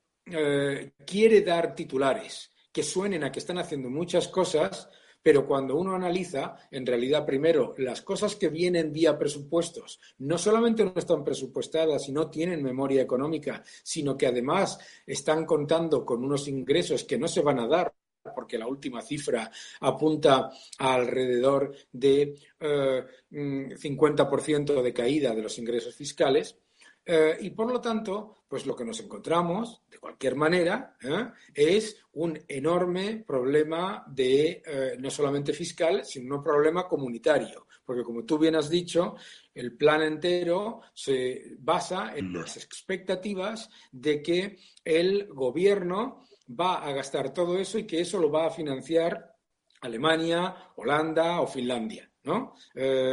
quiere 1.04 1.42
dar 1.42 1.74
titulares 1.74 2.50
que 2.72 2.82
suenen 2.82 3.22
a 3.22 3.30
que 3.30 3.38
están 3.38 3.58
haciendo 3.58 3.90
muchas 3.90 4.28
cosas, 4.28 4.88
pero 5.22 5.46
cuando 5.46 5.76
uno 5.76 5.94
analiza, 5.94 6.56
en 6.70 6.84
realidad, 6.84 7.24
primero, 7.24 7.74
las 7.78 8.02
cosas 8.02 8.36
que 8.36 8.48
vienen 8.48 8.92
vía 8.92 9.18
presupuestos 9.18 10.00
no 10.18 10.38
solamente 10.38 10.84
no 10.84 10.94
están 10.96 11.24
presupuestadas 11.24 12.08
y 12.08 12.12
no 12.12 12.28
tienen 12.28 12.62
memoria 12.62 13.02
económica, 13.02 13.62
sino 13.82 14.16
que 14.16 14.26
además 14.26 14.78
están 15.06 15.46
contando 15.46 16.04
con 16.04 16.24
unos 16.24 16.48
ingresos 16.48 17.04
que 17.04 17.18
no 17.18 17.28
se 17.28 17.42
van 17.42 17.60
a 17.60 17.68
dar 17.68 17.94
porque 18.34 18.58
la 18.58 18.68
última 18.68 19.02
cifra 19.02 19.50
apunta 19.80 20.52
alrededor 20.78 21.74
de 21.90 22.38
50% 22.60 24.78
eh, 24.78 24.82
de 24.82 24.92
caída 24.92 25.34
de 25.34 25.42
los 25.42 25.58
ingresos 25.58 25.94
fiscales. 25.94 26.56
Eh, 27.04 27.36
y 27.40 27.50
por 27.50 27.70
lo 27.70 27.80
tanto, 27.80 28.44
pues 28.48 28.64
lo 28.66 28.76
que 28.76 28.84
nos 28.84 29.00
encontramos, 29.00 29.82
de 29.90 29.98
cualquier 29.98 30.36
manera, 30.36 30.96
¿eh? 31.02 31.30
es 31.52 31.96
un 32.12 32.38
enorme 32.46 33.24
problema 33.26 34.04
de 34.06 34.62
eh, 34.64 34.96
no 34.98 35.10
solamente 35.10 35.52
fiscal, 35.52 36.04
sino 36.04 36.36
un 36.36 36.42
problema 36.42 36.86
comunitario. 36.86 37.66
Porque 37.84 38.04
como 38.04 38.24
tú 38.24 38.38
bien 38.38 38.54
has 38.54 38.70
dicho, 38.70 39.16
el 39.52 39.76
plan 39.76 40.02
entero 40.02 40.82
se 40.94 41.56
basa 41.58 42.14
en 42.14 42.32
las 42.32 42.56
expectativas 42.56 43.68
de 43.90 44.22
que 44.22 44.58
el 44.84 45.26
gobierno 45.32 46.26
va 46.48 46.84
a 46.84 46.92
gastar 46.92 47.34
todo 47.34 47.58
eso 47.58 47.78
y 47.78 47.86
que 47.86 48.00
eso 48.00 48.20
lo 48.20 48.30
va 48.30 48.46
a 48.46 48.50
financiar 48.50 49.34
Alemania, 49.80 50.72
Holanda 50.76 51.40
o 51.40 51.46
Finlandia. 51.46 52.08
¿no? 52.24 52.54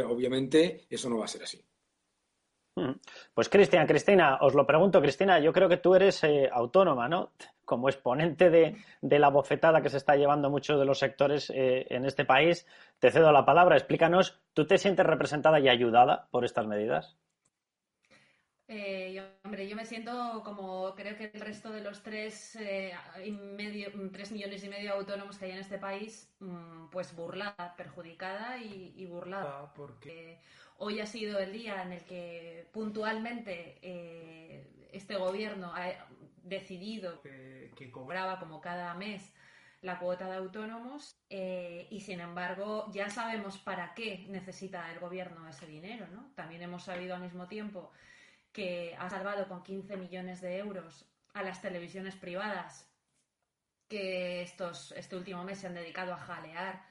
obviamente 0.08 0.86
eso 0.88 1.10
no 1.10 1.18
va 1.18 1.24
a 1.24 1.28
ser 1.28 1.42
así. 1.42 1.60
Pues 3.34 3.48
Cristian, 3.48 3.86
Cristina, 3.86 4.38
os 4.40 4.54
lo 4.54 4.66
pregunto, 4.66 5.00
Cristina, 5.00 5.38
yo 5.38 5.52
creo 5.52 5.68
que 5.68 5.76
tú 5.76 5.94
eres 5.94 6.22
eh, 6.24 6.48
autónoma, 6.52 7.08
¿no? 7.08 7.32
Como 7.64 7.88
exponente 7.88 8.50
de, 8.50 9.18
la 9.18 9.28
bofetada 9.28 9.80
que 9.80 9.90
se 9.90 9.96
está 9.96 10.16
llevando 10.16 10.50
muchos 10.50 10.78
de 10.78 10.84
los 10.84 10.98
sectores 10.98 11.50
eh, 11.50 11.86
en 11.90 12.04
este 12.04 12.24
país, 12.24 12.66
te 12.98 13.10
cedo 13.10 13.32
la 13.32 13.44
palabra. 13.44 13.76
Explícanos, 13.76 14.40
¿tú 14.54 14.66
te 14.66 14.78
sientes 14.78 15.06
representada 15.06 15.60
y 15.60 15.68
ayudada 15.68 16.26
por 16.30 16.44
estas 16.44 16.66
medidas? 16.66 17.16
Eh, 18.72 19.12
yo, 19.12 19.24
hombre, 19.42 19.68
yo 19.68 19.74
me 19.74 19.84
siento 19.84 20.42
como 20.44 20.94
creo 20.94 21.16
que 21.16 21.32
el 21.34 21.40
resto 21.40 21.72
de 21.72 21.80
los 21.80 22.04
tres, 22.04 22.56
y 23.24 23.32
medio, 23.32 23.90
tres 24.12 24.30
millones 24.30 24.62
y 24.62 24.68
medio 24.68 24.94
autónomos 24.94 25.38
que 25.38 25.46
hay 25.46 25.50
en 25.50 25.58
este 25.58 25.76
país, 25.76 26.32
mm, 26.38 26.86
pues 26.90 27.14
burlada, 27.16 27.74
perjudicada 27.76 28.58
y, 28.58 29.04
burlada. 29.06 29.62
Ah, 29.62 29.72
porque 29.74 30.38
Hoy 30.82 30.98
ha 30.98 31.04
sido 31.04 31.38
el 31.38 31.52
día 31.52 31.82
en 31.82 31.92
el 31.92 32.04
que 32.04 32.66
puntualmente 32.72 33.78
eh, 33.82 34.88
este 34.92 35.16
gobierno 35.16 35.74
ha 35.74 35.92
decidido 36.42 37.20
que, 37.20 37.90
cobraba 37.92 38.38
como 38.38 38.62
cada 38.62 38.94
mes 38.94 39.34
la 39.82 39.98
cuota 39.98 40.26
de 40.26 40.36
autónomos 40.36 41.18
eh, 41.28 41.86
y 41.90 42.00
sin 42.00 42.20
embargo 42.20 42.90
ya 42.92 43.10
sabemos 43.10 43.58
para 43.58 43.92
qué 43.94 44.24
necesita 44.28 44.90
el 44.90 45.00
gobierno 45.00 45.46
ese 45.48 45.66
dinero. 45.66 46.06
¿no? 46.12 46.30
También 46.34 46.62
hemos 46.62 46.84
sabido 46.84 47.14
al 47.14 47.20
mismo 47.20 47.46
tiempo 47.46 47.90
que 48.52 48.96
ha 48.98 49.08
salvado 49.08 49.48
con 49.48 49.62
15 49.62 49.96
millones 49.96 50.40
de 50.40 50.58
euros 50.58 51.06
a 51.34 51.42
las 51.42 51.62
televisiones 51.62 52.16
privadas 52.16 52.90
que 53.88 54.42
estos, 54.42 54.92
este 54.92 55.16
último 55.16 55.44
mes 55.44 55.58
se 55.58 55.66
han 55.66 55.74
dedicado 55.74 56.14
a 56.14 56.18
jalear 56.18 56.84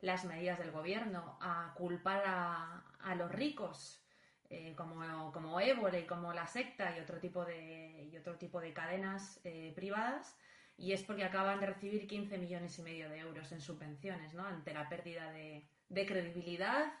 las 0.00 0.24
medidas 0.24 0.58
del 0.58 0.70
gobierno, 0.70 1.38
a 1.40 1.74
culpar 1.76 2.22
a, 2.26 2.84
a 3.00 3.14
los 3.14 3.30
ricos, 3.30 4.02
eh, 4.48 4.74
como, 4.74 5.30
como 5.30 5.60
Évole, 5.60 6.06
como 6.06 6.32
la 6.32 6.46
secta 6.46 6.96
y 6.96 7.00
otro 7.00 7.18
tipo 7.18 7.44
de, 7.44 8.08
y 8.10 8.16
otro 8.16 8.36
tipo 8.36 8.60
de 8.60 8.72
cadenas 8.72 9.40
eh, 9.44 9.72
privadas, 9.74 10.38
y 10.76 10.92
es 10.92 11.02
porque 11.02 11.24
acaban 11.24 11.60
de 11.60 11.66
recibir 11.66 12.06
15 12.06 12.38
millones 12.38 12.78
y 12.78 12.82
medio 12.82 13.10
de 13.10 13.18
euros 13.18 13.52
en 13.52 13.60
subvenciones, 13.60 14.32
¿no? 14.32 14.46
Ante 14.46 14.72
la 14.72 14.88
pérdida 14.88 15.30
de, 15.32 15.68
de 15.88 16.06
credibilidad, 16.06 16.92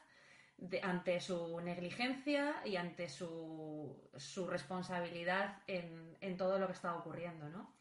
ante 0.82 1.20
su 1.20 1.60
negligencia 1.60 2.56
y 2.64 2.76
ante 2.76 3.08
su, 3.08 4.10
su 4.16 4.46
responsabilidad 4.46 5.62
en, 5.66 6.16
en, 6.20 6.36
todo 6.36 6.58
lo 6.58 6.66
que 6.66 6.72
está 6.72 6.96
ocurriendo, 6.96 7.48
¿no? 7.48 7.72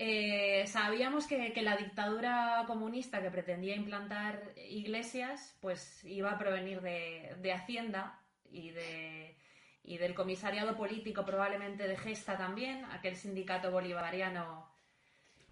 Eh, 0.00 0.64
sabíamos 0.68 1.26
que, 1.26 1.52
la 1.60 1.76
dictadura 1.76 2.62
comunista 2.68 3.20
que 3.20 3.32
pretendía 3.32 3.74
implantar 3.74 4.52
iglesias, 4.68 5.56
pues 5.60 6.04
iba 6.04 6.30
a 6.30 6.38
provenir 6.38 6.80
de, 6.80 7.52
Hacienda 7.52 8.20
y, 8.44 8.70
de, 8.70 9.36
y 9.82 9.98
del 9.98 10.14
comisariado 10.14 10.76
político 10.76 11.24
probablemente 11.24 11.88
de 11.88 11.96
Gesta 11.96 12.36
también, 12.36 12.84
aquel 12.84 13.16
sindicato 13.16 13.72
bolivariano 13.72 14.70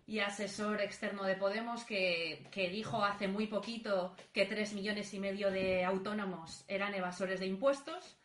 y 0.06 0.20
asesor 0.20 0.80
externo 0.80 1.24
de 1.24 1.34
Podemos 1.34 1.84
que, 1.84 2.48
dijo 2.54 3.04
hace 3.04 3.28
muy 3.28 3.46
poquito 3.46 4.14
que 4.32 4.46
tres 4.46 4.72
millones 4.72 5.12
y 5.14 5.18
medio 5.18 5.50
de 5.50 5.84
autónomos 5.84 6.64
eran 6.68 6.94
evasores 6.94 7.40
de 7.40 7.46
impuestos. 7.46 8.16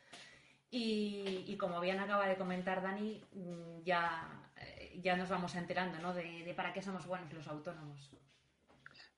Y, 0.70 1.44
y 1.48 1.58
como 1.58 1.82
bien 1.82 2.00
acaba 2.00 2.28
de 2.28 2.38
comentar 2.38 2.82
Dani, 2.82 3.22
mm, 3.34 3.84
ya 3.84 4.42
ya 5.02 5.16
nos 5.16 5.30
vamos 5.30 5.56
enterando 5.56 6.00
¿no? 6.00 6.14
de, 6.14 6.44
de 6.44 6.54
para 6.54 6.74
qué 6.74 6.82
somos 6.82 7.06
buenos 7.06 7.32
los 7.34 7.48
autónomos. 7.48 8.12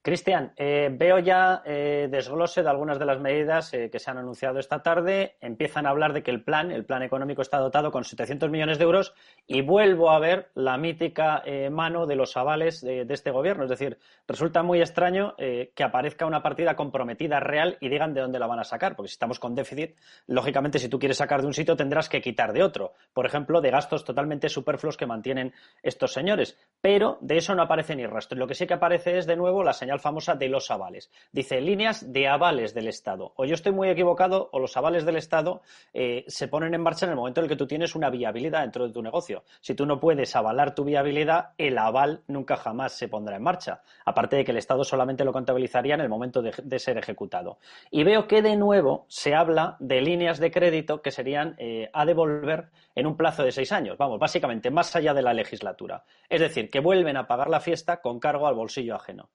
Cristian, 0.03 0.51
eh, 0.57 0.89
veo 0.91 1.17
ya 1.19 1.62
eh, 1.65 2.10
desglose 2.12 2.62
de 2.62 2.69
algunas 2.69 3.00
de 3.00 3.05
las 3.05 3.22
medidas 3.22 3.74
eh, 3.74 3.89
que 3.89 4.00
se 4.00 4.12
han 4.12 4.17
anunciado 4.17 4.60
esta 4.60 4.83
tarde. 4.83 5.38
Empiezan 5.39 5.86
a 5.86 5.91
hablar 5.91 6.12
de 6.12 6.22
que 6.24 6.29
el 6.29 6.43
plan, 6.43 6.72
el 6.72 6.83
plan 6.83 7.03
económico, 7.03 7.41
está 7.41 7.57
dotado 7.60 7.89
con 7.89 8.03
700 8.03 8.50
millones 8.50 8.77
de 8.79 8.83
euros 8.83 9.13
y 9.48 9.62
vuelvo 9.62 10.12
a 10.12 10.19
ver 10.19 10.51
la 10.55 10.77
mítica 10.77 11.41
mano 11.72 12.05
de 12.05 12.17
los 12.17 12.36
avales 12.36 12.81
de, 12.81 13.07
este 13.10 13.31
gobierno. 13.31 13.63
Es 13.63 13.69
decir, 13.69 13.98
resulta 14.27 14.62
muy 14.62 14.81
extraño 14.81 15.36
que 15.38 15.83
aparezca 15.83 16.25
una 16.25 16.41
partida 16.41 16.75
comprometida 16.75 17.39
real 17.39 17.77
y 17.79 17.88
digan 17.88 18.13
de 18.13 18.22
dónde 18.22 18.39
la 18.39 18.48
van 18.48 18.60
a 18.60 18.63
sacar, 18.63 18.95
porque 18.95 19.10
si 19.10 19.13
estamos 19.13 19.39
con 19.39 19.55
déficit, 19.55 19.95
lógicamente 20.27 20.79
si 20.79 20.89
tú 20.89 21.00
quieres 21.00 21.17
sacar 21.17 21.41
de 21.41 21.48
un 21.48 21.53
sitio 21.53 21.75
tendrás 21.75 22.10
que 22.10 22.22
quitar 22.22 22.51
de 22.51 22.63
otro. 22.63 22.93
Por 23.13 23.25
ejemplo, 23.25 23.62
de 23.62 23.72
gastos 23.72 24.03
totalmente 24.03 24.50
superfluos 24.50 24.98
que 24.98 25.05
mantienen 25.05 25.53
estos 25.81 26.12
señores. 26.12 26.57
Pero 26.81 27.17
de 27.22 27.38
eso 27.38 27.55
no 27.55 27.63
aparece 27.63 27.95
ni 27.95 28.05
rastro. 28.05 28.38
Lo 28.38 28.48
que 28.48 28.55
sí 28.55 28.67
que 28.67 28.74
aparece 28.74 29.17
es 29.17 29.25
de 29.25 29.36
nuevo 29.36 29.63
la 29.63 29.74
señal 29.74 29.93
famosa 30.00 30.36
de 30.36 30.50
los 30.50 30.70
avales. 30.72 31.12
Dice 31.32 31.62
líneas 31.62 32.12
de 32.12 32.28
avales 32.28 32.74
del 32.74 32.88
Estado. 32.88 33.34
O 33.36 33.46
yo 33.46 33.54
estoy 33.54 33.72
muy 33.72 33.90
equivocado 33.90 34.50
o 34.52 34.60
los 34.60 34.76
avales 34.78 35.06
del 35.06 35.18
Estado 35.18 35.62
eh, 35.94 36.26
se 36.28 36.48
ponen 36.48 36.74
en 36.74 36.82
marcha 36.82 37.06
en 37.06 37.12
el 37.12 37.18
momento 37.18 37.40
en 37.40 37.46
el 37.46 37.50
que 37.50 37.56
tú 37.56 37.68
tienes 37.68 37.96
una 37.96 38.10
viabilidad 38.10 38.62
dentro 38.62 38.88
de 38.88 38.94
tu 38.94 39.02
negocio. 39.02 39.44
Si 39.62 39.76
tú 39.76 39.86
no 39.86 40.00
puedes 40.00 40.36
avalar 40.36 40.76
tu 40.76 40.84
viabilidad, 40.84 41.52
el 41.58 41.78
aval 41.78 42.24
nunca 42.28 42.58
jamás 42.58 42.94
se 42.94 43.08
pondrá 43.08 43.36
en 43.36 43.44
marcha. 43.44 43.82
Aparte 44.06 44.36
de 44.38 44.44
que 44.44 44.52
el 44.52 44.58
Estado 44.58 44.84
solamente 44.84 45.24
lo 45.24 45.34
contabilizaría 45.34 45.96
en 45.96 46.02
el 46.02 46.10
momento 46.10 46.42
de, 46.42 46.80
ser 46.80 46.98
ejecutado. 46.98 47.60
Y 47.92 48.04
veo 48.04 48.28
que 48.28 48.42
de 48.42 48.56
nuevo 48.56 49.06
se 49.08 49.36
habla 49.36 49.78
de 49.80 50.02
líneas 50.02 50.40
de 50.40 50.52
crédito 50.52 51.02
que 51.02 51.12
serían 51.12 51.56
eh, 51.58 51.90
a 51.94 52.06
devolver 52.06 52.70
en 52.96 53.08
un 53.08 53.16
plazo 53.16 53.44
de 53.44 53.52
seis 53.52 53.72
años. 53.72 53.98
Vamos, 53.98 54.20
básicamente 54.20 54.72
más 54.72 54.96
allá 54.96 55.14
de 55.14 55.22
la 55.22 55.34
legislatura. 55.34 56.04
Es 56.30 56.42
decir, 56.42 56.70
que 56.70 56.80
vuelven 56.80 57.18
a 57.18 57.28
pagar 57.28 57.50
la 57.50 57.60
fiesta 57.60 58.02
con 58.02 58.20
cargo 58.20 58.48
al 58.48 58.56
bolsillo 58.56 58.96
ajeno. 58.96 59.30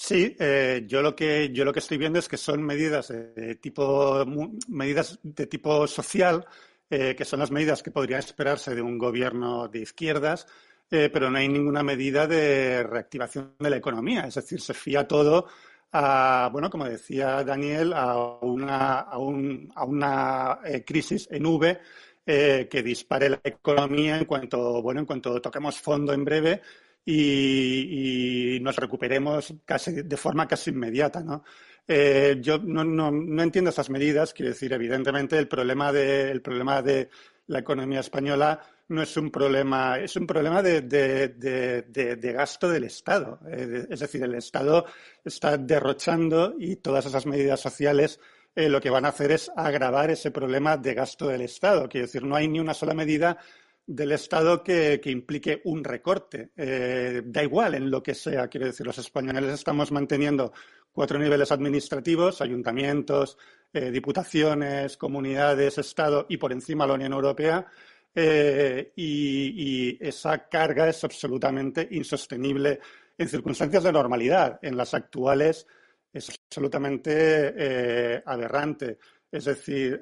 Sí, 0.00 0.36
eh, 0.38 0.84
yo 0.86 1.02
lo 1.02 1.16
que 1.16 1.50
yo 1.52 1.64
lo 1.64 1.72
que 1.72 1.80
estoy 1.80 1.98
viendo 1.98 2.20
es 2.20 2.28
que 2.28 2.36
son 2.36 2.62
medidas 2.62 3.08
de 3.08 3.56
tipo 3.56 4.24
medidas 4.68 5.18
de 5.24 5.46
tipo 5.48 5.88
social, 5.88 6.46
eh, 6.88 7.16
que 7.16 7.24
son 7.24 7.40
las 7.40 7.50
medidas 7.50 7.82
que 7.82 7.90
podrían 7.90 8.20
esperarse 8.20 8.76
de 8.76 8.80
un 8.82 8.96
gobierno 8.96 9.66
de 9.66 9.80
izquierdas, 9.80 10.46
eh, 10.88 11.10
pero 11.12 11.30
no 11.30 11.38
hay 11.38 11.48
ninguna 11.48 11.82
medida 11.82 12.28
de 12.28 12.84
reactivación 12.84 13.56
de 13.58 13.70
la 13.70 13.76
economía. 13.78 14.26
Es 14.28 14.36
decir, 14.36 14.60
se 14.60 14.72
fía 14.72 15.06
todo 15.08 15.46
a, 15.90 16.48
bueno, 16.52 16.70
como 16.70 16.84
decía 16.84 17.42
Daniel, 17.42 17.92
a 17.92 18.16
una, 18.40 19.00
a 19.00 19.18
una 19.18 20.60
crisis 20.86 21.26
en 21.30 21.44
V 21.44 21.80
que 22.24 22.82
dispare 22.84 23.30
la 23.30 23.40
economía 23.42 24.18
en 24.18 24.26
cuanto, 24.26 24.80
bueno, 24.80 25.00
en 25.00 25.06
cuanto 25.06 25.40
toquemos 25.40 25.80
fondo 25.80 26.12
en 26.12 26.24
breve 26.24 26.62
y, 27.10 28.58
nos 28.60 28.76
recuperemos 28.76 29.54
casi 29.64 30.02
de 30.02 30.16
forma 30.16 30.46
casi 30.46 30.70
inmediata, 30.70 31.22
¿no? 31.22 31.42
Eh, 31.86 32.36
yo 32.40 32.58
no, 32.58 32.84
no, 32.84 33.10
no, 33.10 33.42
entiendo 33.42 33.70
esas 33.70 33.88
medidas. 33.88 34.34
Quiero 34.34 34.50
decir, 34.50 34.72
evidentemente, 34.74 35.38
el 35.38 35.48
problema 35.48 35.90
de, 35.90 36.30
el 36.30 36.42
problema 36.42 36.82
de 36.82 37.08
la 37.46 37.60
economía 37.60 38.00
española 38.00 38.60
no 38.88 39.02
es 39.02 39.16
un 39.16 39.30
problema, 39.30 39.98
es 39.98 40.16
un 40.16 40.26
problema 40.26 40.62
de, 40.62 40.82
de, 40.82 41.28
de, 41.88 42.32
gasto 42.32 42.68
del 42.68 42.84
Estado. 42.84 43.40
Eh, 43.48 43.86
es 43.88 44.00
decir, 44.00 44.22
el 44.22 44.34
Estado 44.34 44.84
está 45.24 45.56
derrochando 45.56 46.56
y 46.58 46.76
todas 46.76 47.06
esas 47.06 47.24
medidas 47.24 47.60
sociales 47.60 48.20
eh, 48.54 48.68
lo 48.68 48.82
que 48.82 48.90
van 48.90 49.06
a 49.06 49.08
hacer 49.08 49.32
es 49.32 49.50
agravar 49.56 50.10
ese 50.10 50.30
problema 50.30 50.76
de 50.76 50.92
gasto 50.92 51.28
del 51.28 51.40
Estado. 51.40 51.88
Quiero 51.88 52.06
decir, 52.06 52.24
no 52.24 52.36
hay 52.36 52.48
ni 52.48 52.60
una 52.60 52.74
sola 52.74 52.92
medida 52.92 53.38
del 53.88 54.12
Estado 54.12 54.62
que, 54.62 55.00
implique 55.06 55.62
un 55.64 55.82
recorte. 55.82 56.50
Eh, 56.54 57.22
da 57.24 57.42
igual 57.42 57.74
en 57.74 57.90
lo 57.90 58.02
que 58.02 58.14
sea, 58.14 58.46
quiero 58.48 58.66
decir, 58.66 58.86
los 58.86 58.98
españoles 58.98 59.50
estamos 59.50 59.90
manteniendo 59.90 60.52
cuatro 60.92 61.18
niveles 61.18 61.50
administrativos, 61.50 62.42
ayuntamientos, 62.42 63.38
eh, 63.72 63.90
diputaciones, 63.90 64.98
comunidades, 64.98 65.78
Estado 65.78 66.26
y 66.28 66.36
por 66.36 66.52
encima 66.52 66.86
la 66.86 66.94
Unión 66.94 67.14
Europea. 67.14 67.66
Eh, 68.14 68.92
y, 68.94 69.96
esa 70.06 70.48
carga 70.48 70.86
es 70.88 71.02
absolutamente 71.04 71.88
insostenible 71.90 72.80
en 73.16 73.28
circunstancias 73.28 73.84
de 73.84 73.92
normalidad. 73.92 74.58
En 74.60 74.76
las 74.76 74.92
actuales 74.92 75.66
es 76.12 76.28
absolutamente 76.28 78.22
aberrante. 78.26 78.98
Es 79.32 79.46
decir, 79.46 79.98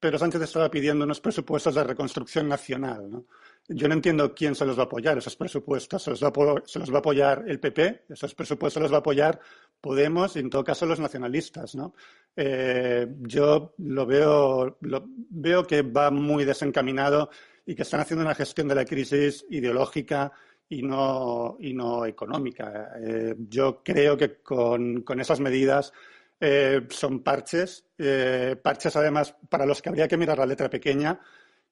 Pedro 0.00 0.18
Sánchez 0.18 0.40
estaba 0.40 0.70
pidiendo 0.70 1.04
unos 1.04 1.20
presupuestos 1.20 1.74
de 1.74 1.84
reconstrucción 1.84 2.48
nacional. 2.48 3.10
¿no? 3.10 3.26
Yo 3.68 3.86
no 3.86 3.92
entiendo 3.92 4.34
quién 4.34 4.54
se 4.54 4.64
los 4.64 4.78
va 4.78 4.84
a 4.84 4.86
apoyar 4.86 5.18
esos 5.18 5.36
presupuestos. 5.36 6.02
Se 6.02 6.10
los 6.10 6.22
va 6.22 6.28
a, 6.28 6.98
apoyar 6.98 7.44
el 7.46 7.60
PP, 7.60 8.04
esos 8.08 8.34
presupuestos 8.34 8.82
los 8.82 8.92
va 8.92 8.96
a 8.96 9.00
apoyar 9.00 9.38
Podemos 9.78 10.36
y, 10.36 10.40
en 10.40 10.50
todo 10.50 10.64
caso, 10.64 10.86
los 10.86 11.00
nacionalistas. 11.00 11.74
¿no? 11.74 11.94
Eh, 12.34 13.06
yo 13.20 13.74
lo 13.78 14.06
veo, 14.06 14.78
veo 14.80 15.66
que 15.66 15.82
va 15.82 16.10
muy 16.10 16.44
desencaminado 16.44 17.30
y 17.66 17.74
que 17.74 17.82
están 17.82 18.00
haciendo 18.00 18.24
una 18.24 18.34
gestión 18.34 18.68
de 18.68 18.74
la 18.74 18.86
crisis 18.86 19.44
ideológica 19.50 20.32
y 20.68 20.82
no, 20.82 21.56
y 21.60 21.74
no 21.74 22.06
económica. 22.06 22.90
Eh, 23.02 23.36
yo 23.48 23.82
creo 23.82 24.16
que 24.16 24.36
con 24.42 25.20
esas 25.20 25.40
medidas 25.40 25.92
eh, 26.40 26.86
son 26.88 27.22
parches, 27.22 27.84
eh, 27.98 28.56
parches 28.62 28.96
además 28.96 29.36
para 29.48 29.66
los 29.66 29.82
que 29.82 29.90
habría 29.90 30.08
que 30.08 30.16
mirar 30.16 30.38
la 30.38 30.46
letra 30.46 30.70
pequeña 30.70 31.20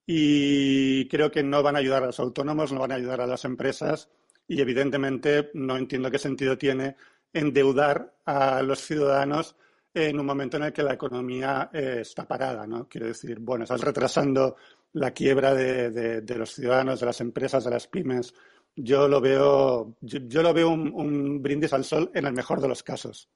y 0.04 1.08
creo 1.08 1.30
que 1.30 1.42
no 1.42 1.62
van 1.62 1.76
a 1.76 1.78
ayudar 1.78 2.02
a 2.02 2.06
los 2.06 2.20
autónomos, 2.20 2.72
no 2.72 2.80
van 2.80 2.92
a 2.92 2.96
ayudar 2.96 3.20
a 3.22 3.26
las 3.26 3.44
empresas 3.44 4.10
y 4.46 4.60
evidentemente 4.60 5.50
no 5.54 5.76
entiendo 5.76 6.10
qué 6.10 6.18
sentido 6.18 6.58
tiene 6.58 6.96
endeudar 7.32 8.14
a 8.24 8.62
los 8.62 8.80
ciudadanos 8.80 9.56
en 9.94 10.20
un 10.20 10.26
momento 10.26 10.56
en 10.58 10.64
el 10.64 10.72
que 10.72 10.82
la 10.82 10.94
economía 10.94 11.70
eh, 11.72 11.98
está 12.02 12.26
parada, 12.26 12.66
¿no? 12.66 12.88
Quiero 12.88 13.06
decir, 13.06 13.38
bueno, 13.40 13.64
estás 13.64 13.80
retrasando 13.80 14.56
la 14.92 15.12
quiebra 15.12 15.54
de, 15.54 16.22
los 16.36 16.52
ciudadanos, 16.54 17.00
de 17.00 17.06
las 17.06 17.20
empresas, 17.20 17.64
de 17.64 17.70
las 17.70 17.86
pymes. 17.86 18.34
Yo 18.76 19.08
lo 19.08 19.20
veo, 19.20 19.96
yo, 20.00 20.42
lo 20.42 20.54
veo 20.54 20.70
un 20.70 21.42
brindis 21.42 21.72
al 21.72 21.84
sol 21.84 22.10
en 22.14 22.26
el 22.26 22.32
mejor 22.32 22.60
de 22.60 22.68
los 22.68 22.82
casos. 22.82 23.28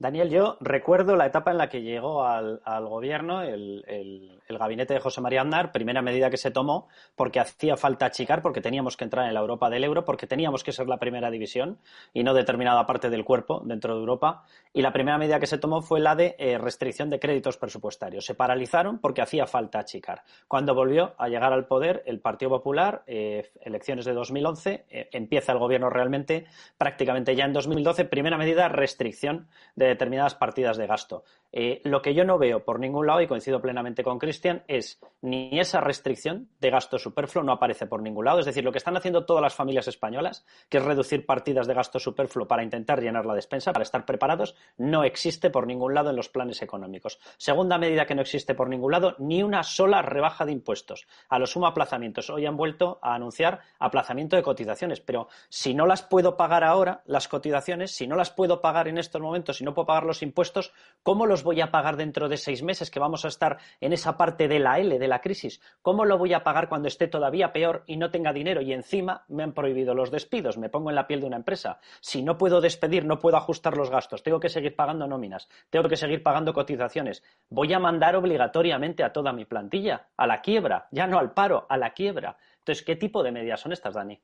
Daniel, 0.00 0.30
yo 0.30 0.56
recuerdo 0.60 1.14
la 1.14 1.26
etapa 1.26 1.50
en 1.50 1.58
la 1.58 1.68
que 1.68 1.82
llegó 1.82 2.24
al, 2.24 2.62
gobierno 2.88 3.42
el, 3.42 4.40
gabinete 4.48 4.94
de 4.94 5.00
José 5.00 5.20
María 5.20 5.42
Aznar, 5.42 5.72
primera 5.72 6.00
medida 6.00 6.30
que 6.30 6.38
se 6.38 6.50
tomó 6.50 6.88
porque 7.14 7.38
hacía 7.38 7.76
falta 7.76 8.06
achicar, 8.06 8.40
porque 8.40 8.62
teníamos 8.62 8.96
que 8.96 9.04
entrar 9.04 9.28
en 9.28 9.34
la 9.34 9.40
Europa 9.40 9.68
del 9.68 9.84
euro, 9.84 10.06
porque 10.06 10.26
teníamos 10.26 10.64
que 10.64 10.72
ser 10.72 10.88
la 10.88 10.96
primera 10.96 11.30
división 11.30 11.78
y 12.14 12.24
no 12.24 12.32
determinada 12.32 12.86
parte 12.86 13.10
del 13.10 13.26
cuerpo 13.26 13.60
dentro 13.62 13.92
de 13.92 14.00
Europa. 14.00 14.44
Y 14.72 14.80
la 14.80 14.90
primera 14.90 15.18
medida 15.18 15.38
que 15.38 15.46
se 15.46 15.58
tomó 15.58 15.82
fue 15.82 16.00
la 16.00 16.16
de 16.16 16.34
eh, 16.38 16.56
restricción 16.56 17.10
de 17.10 17.20
créditos 17.20 17.58
presupuestarios. 17.58 18.24
Se 18.24 18.34
paralizaron 18.34 19.00
porque 19.00 19.20
hacía 19.20 19.46
falta 19.46 19.80
achicar. 19.80 20.22
Cuando 20.48 20.74
volvió 20.74 21.14
a 21.18 21.28
llegar 21.28 21.52
al 21.52 21.66
poder 21.66 22.02
el 22.06 22.20
Partido 22.20 22.50
Popular, 22.50 23.02
eh, 23.06 23.50
elecciones 23.60 24.06
de 24.06 24.14
2011, 24.14 24.86
eh, 24.88 25.08
empieza 25.12 25.52
el 25.52 25.58
gobierno 25.58 25.90
realmente 25.90 26.46
prácticamente 26.78 27.36
ya 27.36 27.44
en 27.44 27.52
2012, 27.52 28.06
primera 28.06 28.38
medida, 28.38 28.68
restricción 28.68 29.48
de 29.76 29.89
determinadas 29.90 30.34
partidas 30.34 30.76
de 30.76 30.86
gasto. 30.86 31.24
Eh, 31.52 31.80
lo 31.84 32.00
que 32.00 32.14
yo 32.14 32.24
no 32.24 32.38
veo 32.38 32.64
por 32.64 32.78
ningún 32.78 33.06
lado, 33.06 33.20
y 33.20 33.26
coincido 33.26 33.60
plenamente 33.60 34.04
con 34.04 34.18
Cristian, 34.18 34.62
es 34.68 35.00
ni 35.22 35.58
esa 35.58 35.80
restricción 35.80 36.48
de 36.60 36.70
gasto 36.70 36.98
superfluo 36.98 37.44
no 37.44 37.52
aparece 37.52 37.86
por 37.86 38.02
ningún 38.02 38.24
lado. 38.24 38.40
Es 38.40 38.46
decir, 38.46 38.64
lo 38.64 38.72
que 38.72 38.78
están 38.78 38.96
haciendo 38.96 39.26
todas 39.26 39.42
las 39.42 39.54
familias 39.54 39.88
españolas, 39.88 40.44
que 40.68 40.78
es 40.78 40.84
reducir 40.84 41.26
partidas 41.26 41.66
de 41.66 41.74
gasto 41.74 41.98
superfluo 41.98 42.46
para 42.46 42.62
intentar 42.62 43.00
llenar 43.00 43.26
la 43.26 43.34
despensa, 43.34 43.72
para 43.72 43.82
estar 43.82 44.04
preparados, 44.04 44.54
no 44.76 45.04
existe 45.04 45.50
por 45.50 45.66
ningún 45.66 45.94
lado 45.94 46.10
en 46.10 46.16
los 46.16 46.28
planes 46.28 46.62
económicos. 46.62 47.18
Segunda 47.36 47.78
medida 47.78 48.06
que 48.06 48.14
no 48.14 48.22
existe 48.22 48.54
por 48.54 48.68
ningún 48.68 48.92
lado, 48.92 49.16
ni 49.18 49.42
una 49.42 49.62
sola 49.62 50.02
rebaja 50.02 50.44
de 50.44 50.52
impuestos. 50.52 51.06
A 51.28 51.38
los 51.38 51.50
sumo 51.50 51.66
aplazamientos. 51.66 52.30
Hoy 52.30 52.46
han 52.46 52.56
vuelto 52.56 52.98
a 53.02 53.14
anunciar 53.14 53.60
aplazamiento 53.78 54.36
de 54.36 54.42
cotizaciones, 54.42 55.00
pero 55.00 55.28
si 55.48 55.74
no 55.74 55.86
las 55.86 56.02
puedo 56.02 56.36
pagar 56.36 56.64
ahora, 56.64 57.02
las 57.06 57.28
cotizaciones, 57.28 57.90
si 57.90 58.06
no 58.06 58.16
las 58.16 58.30
puedo 58.30 58.60
pagar 58.60 58.88
en 58.88 58.98
estos 58.98 59.20
momentos, 59.20 59.58
si 59.58 59.64
no 59.64 59.74
puedo 59.74 59.86
pagar 59.86 60.04
los 60.04 60.22
impuestos, 60.22 60.72
¿cómo 61.02 61.26
los 61.26 61.39
voy 61.42 61.60
a 61.60 61.70
pagar 61.70 61.96
dentro 61.96 62.28
de 62.28 62.36
seis 62.36 62.62
meses 62.62 62.90
que 62.90 63.00
vamos 63.00 63.24
a 63.24 63.28
estar 63.28 63.58
en 63.80 63.92
esa 63.92 64.16
parte 64.16 64.48
de 64.48 64.58
la 64.58 64.78
L 64.78 64.98
de 64.98 65.08
la 65.08 65.20
crisis? 65.20 65.60
¿Cómo 65.82 66.04
lo 66.04 66.18
voy 66.18 66.32
a 66.32 66.42
pagar 66.42 66.68
cuando 66.68 66.88
esté 66.88 67.08
todavía 67.08 67.52
peor 67.52 67.84
y 67.86 67.96
no 67.96 68.10
tenga 68.10 68.32
dinero 68.32 68.60
y 68.60 68.72
encima 68.72 69.24
me 69.28 69.42
han 69.42 69.52
prohibido 69.52 69.94
los 69.94 70.10
despidos? 70.10 70.58
Me 70.58 70.68
pongo 70.68 70.90
en 70.90 70.96
la 70.96 71.06
piel 71.06 71.20
de 71.20 71.26
una 71.26 71.36
empresa. 71.36 71.80
Si 72.00 72.22
no 72.22 72.38
puedo 72.38 72.60
despedir, 72.60 73.04
no 73.04 73.18
puedo 73.18 73.36
ajustar 73.36 73.76
los 73.76 73.90
gastos, 73.90 74.22
tengo 74.22 74.40
que 74.40 74.48
seguir 74.48 74.76
pagando 74.76 75.06
nóminas, 75.06 75.48
tengo 75.70 75.88
que 75.88 75.96
seguir 75.96 76.22
pagando 76.22 76.52
cotizaciones. 76.52 77.22
Voy 77.48 77.72
a 77.72 77.78
mandar 77.78 78.16
obligatoriamente 78.16 79.04
a 79.04 79.12
toda 79.12 79.32
mi 79.32 79.44
plantilla 79.44 80.08
a 80.16 80.26
la 80.26 80.40
quiebra, 80.40 80.88
ya 80.90 81.06
no 81.06 81.18
al 81.18 81.32
paro, 81.32 81.66
a 81.68 81.76
la 81.76 81.92
quiebra. 81.92 82.36
Entonces, 82.58 82.84
¿qué 82.84 82.96
tipo 82.96 83.22
de 83.22 83.32
medidas 83.32 83.60
son 83.60 83.72
estas, 83.72 83.94
Dani? 83.94 84.20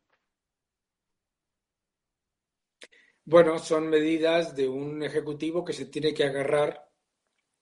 Bueno, 3.25 3.59
son 3.59 3.89
medidas 3.89 4.55
de 4.55 4.69
un 4.69 5.03
ejecutivo 5.03 5.65
que 5.65 5.73
se 5.73 5.87
tiene 5.87 6.15
que 6.15 6.23
agarrar 6.23 6.86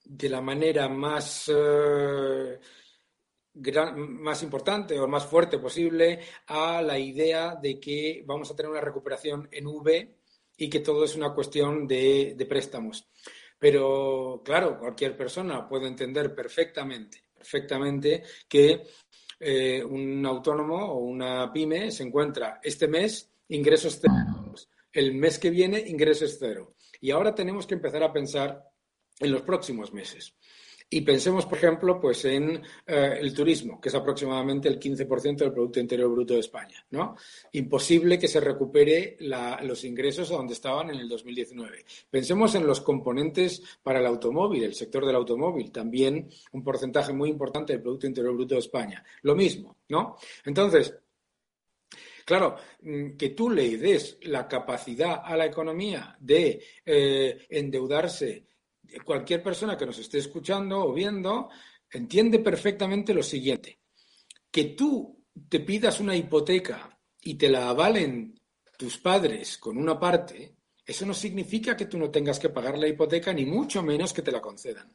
de 0.05 0.29
la 0.29 0.41
manera 0.41 0.89
más, 0.89 1.51
eh, 1.55 2.59
más 3.97 4.43
importante 4.43 4.99
o 4.99 5.09
más 5.09 5.27
fuerte 5.27 5.59
posible 5.59 6.21
a 6.47 6.83
la 6.83 6.99
idea 6.99 7.57
de 7.57 7.81
que 7.81 8.23
vamos 8.27 8.51
a 8.51 8.57
tener 8.57 8.71
una 8.71 8.81
recuperación 8.81 9.49
en 9.51 9.67
V 9.67 10.17
y 10.57 10.69
que 10.69 10.81
todo 10.81 11.05
es 11.05 11.17
una 11.17 11.33
cuestión 11.33 11.87
de, 11.87 12.47
préstamos. 12.49 13.09
Pero 13.59 14.43
claro, 14.45 14.79
cualquier 14.79 15.17
persona 15.17 15.69
puede 15.69 15.87
entender 15.87 16.35
perfectamente, 16.35 17.25
perfectamente 17.35 18.23
que 18.49 18.83
eh, 19.41 19.83
un 19.83 20.25
autónomo 20.27 20.77
o 20.77 20.99
una 20.99 21.51
pyme 21.53 21.91
se 21.91 22.03
encuentra 22.03 22.61
este 22.63 22.89
mes 22.89 23.31
ingresos 23.49 24.01
el 24.93 25.15
mes 25.15 25.39
que 25.39 25.51
viene 25.51 25.81
ingresos 25.81 26.37
cero. 26.39 26.75
Y 27.01 27.11
ahora 27.11 27.35
tenemos 27.35 27.67
que 27.67 27.75
empezar 27.75 28.03
a 28.03 28.13
pensar 28.13 28.74
en 29.21 29.33
los 29.33 29.43
próximos 29.43 29.93
meses. 29.93 30.35
Y 30.91 31.01
pensemos, 31.01 31.47
por 31.47 31.59
ejemplo, 31.59 32.01
pues 32.01 32.25
en 32.27 32.63
eh, 32.87 33.19
el 33.19 33.35
turismo, 33.35 33.81
que 33.81 33.89
es 33.89 33.95
aproximadamente 33.95 34.69
el 34.69 34.79
15% 34.79 35.39
del 35.39 35.53
Producto 35.53 35.81
Interior 35.81 36.11
Bruto 36.11 36.35
de 36.35 36.41
España. 36.41 36.87
¿no? 36.91 37.17
Imposible 37.53 38.19
que 38.19 38.29
se 38.29 38.41
recupere 38.41 39.17
los 39.19 39.83
ingresos 39.85 40.31
a 40.31 40.37
donde 40.37 40.53
estaban 40.53 40.91
en 40.91 41.01
el 41.01 41.09
2019. 41.09 41.85
Pensemos 42.11 42.55
en 42.55 42.67
los 42.67 42.81
componentes 42.81 43.63
para 43.83 43.99
el 43.99 44.07
automóvil, 44.07 44.63
el 44.63 44.75
sector 44.75 45.07
del 45.07 45.17
automóvil, 45.17 45.73
también 45.73 46.29
un 46.53 46.63
porcentaje 46.63 47.13
muy 47.13 47.31
importante 47.31 47.73
del 47.73 47.83
Producto 47.83 48.07
Interior 48.07 48.35
Bruto 48.35 48.55
de 48.55 48.61
España. 48.61 49.03
Lo 49.23 49.35
mismo, 49.35 49.79
¿no? 49.89 50.17
Entonces, 50.45 50.95
Claro, 52.25 52.57
mm, 52.81 53.17
que 53.19 53.31
tú 53.31 53.51
le 53.51 53.77
des 53.77 54.17
la 54.23 54.49
capacidad 54.49 55.21
a 55.23 55.37
la 55.37 55.45
economía 55.45 56.17
de 56.19 56.63
eh, 56.87 57.47
endeudarse 57.51 58.47
cualquier 59.05 59.43
persona 59.43 59.77
que 59.77 59.87
nos 59.87 59.99
esté 59.99 60.19
escuchando 60.19 60.85
o 60.85 60.93
viendo 60.93 61.49
entiende 61.91 62.39
perfectamente 62.39 63.15
lo 63.15 63.23
siguiente, 63.23 63.81
que 64.51 64.65
tú 64.65 65.25
te 65.49 65.61
pidas 65.61 66.01
una 66.01 66.17
hipoteca 66.17 66.99
y 67.23 67.35
te 67.35 67.49
la 67.49 67.69
avalen 67.69 68.39
tus 68.77 68.99
padres 68.99 69.59
con 69.59 69.79
una 69.79 69.99
parte, 69.99 70.57
eso 70.85 71.07
no 71.07 71.15
significa 71.15 71.77
que 71.77 71.87
tú 71.87 71.99
no 71.99 72.11
tengas 72.11 72.39
que 72.39 72.51
pagar 72.51 72.77
la 72.77 72.89
hipoteca, 72.89 73.33
ni 73.33 73.47
mucho 73.47 73.83
menos 73.83 74.13
que 74.13 74.23
te 74.23 74.33
la 74.33 74.41
concedan. 74.41 74.93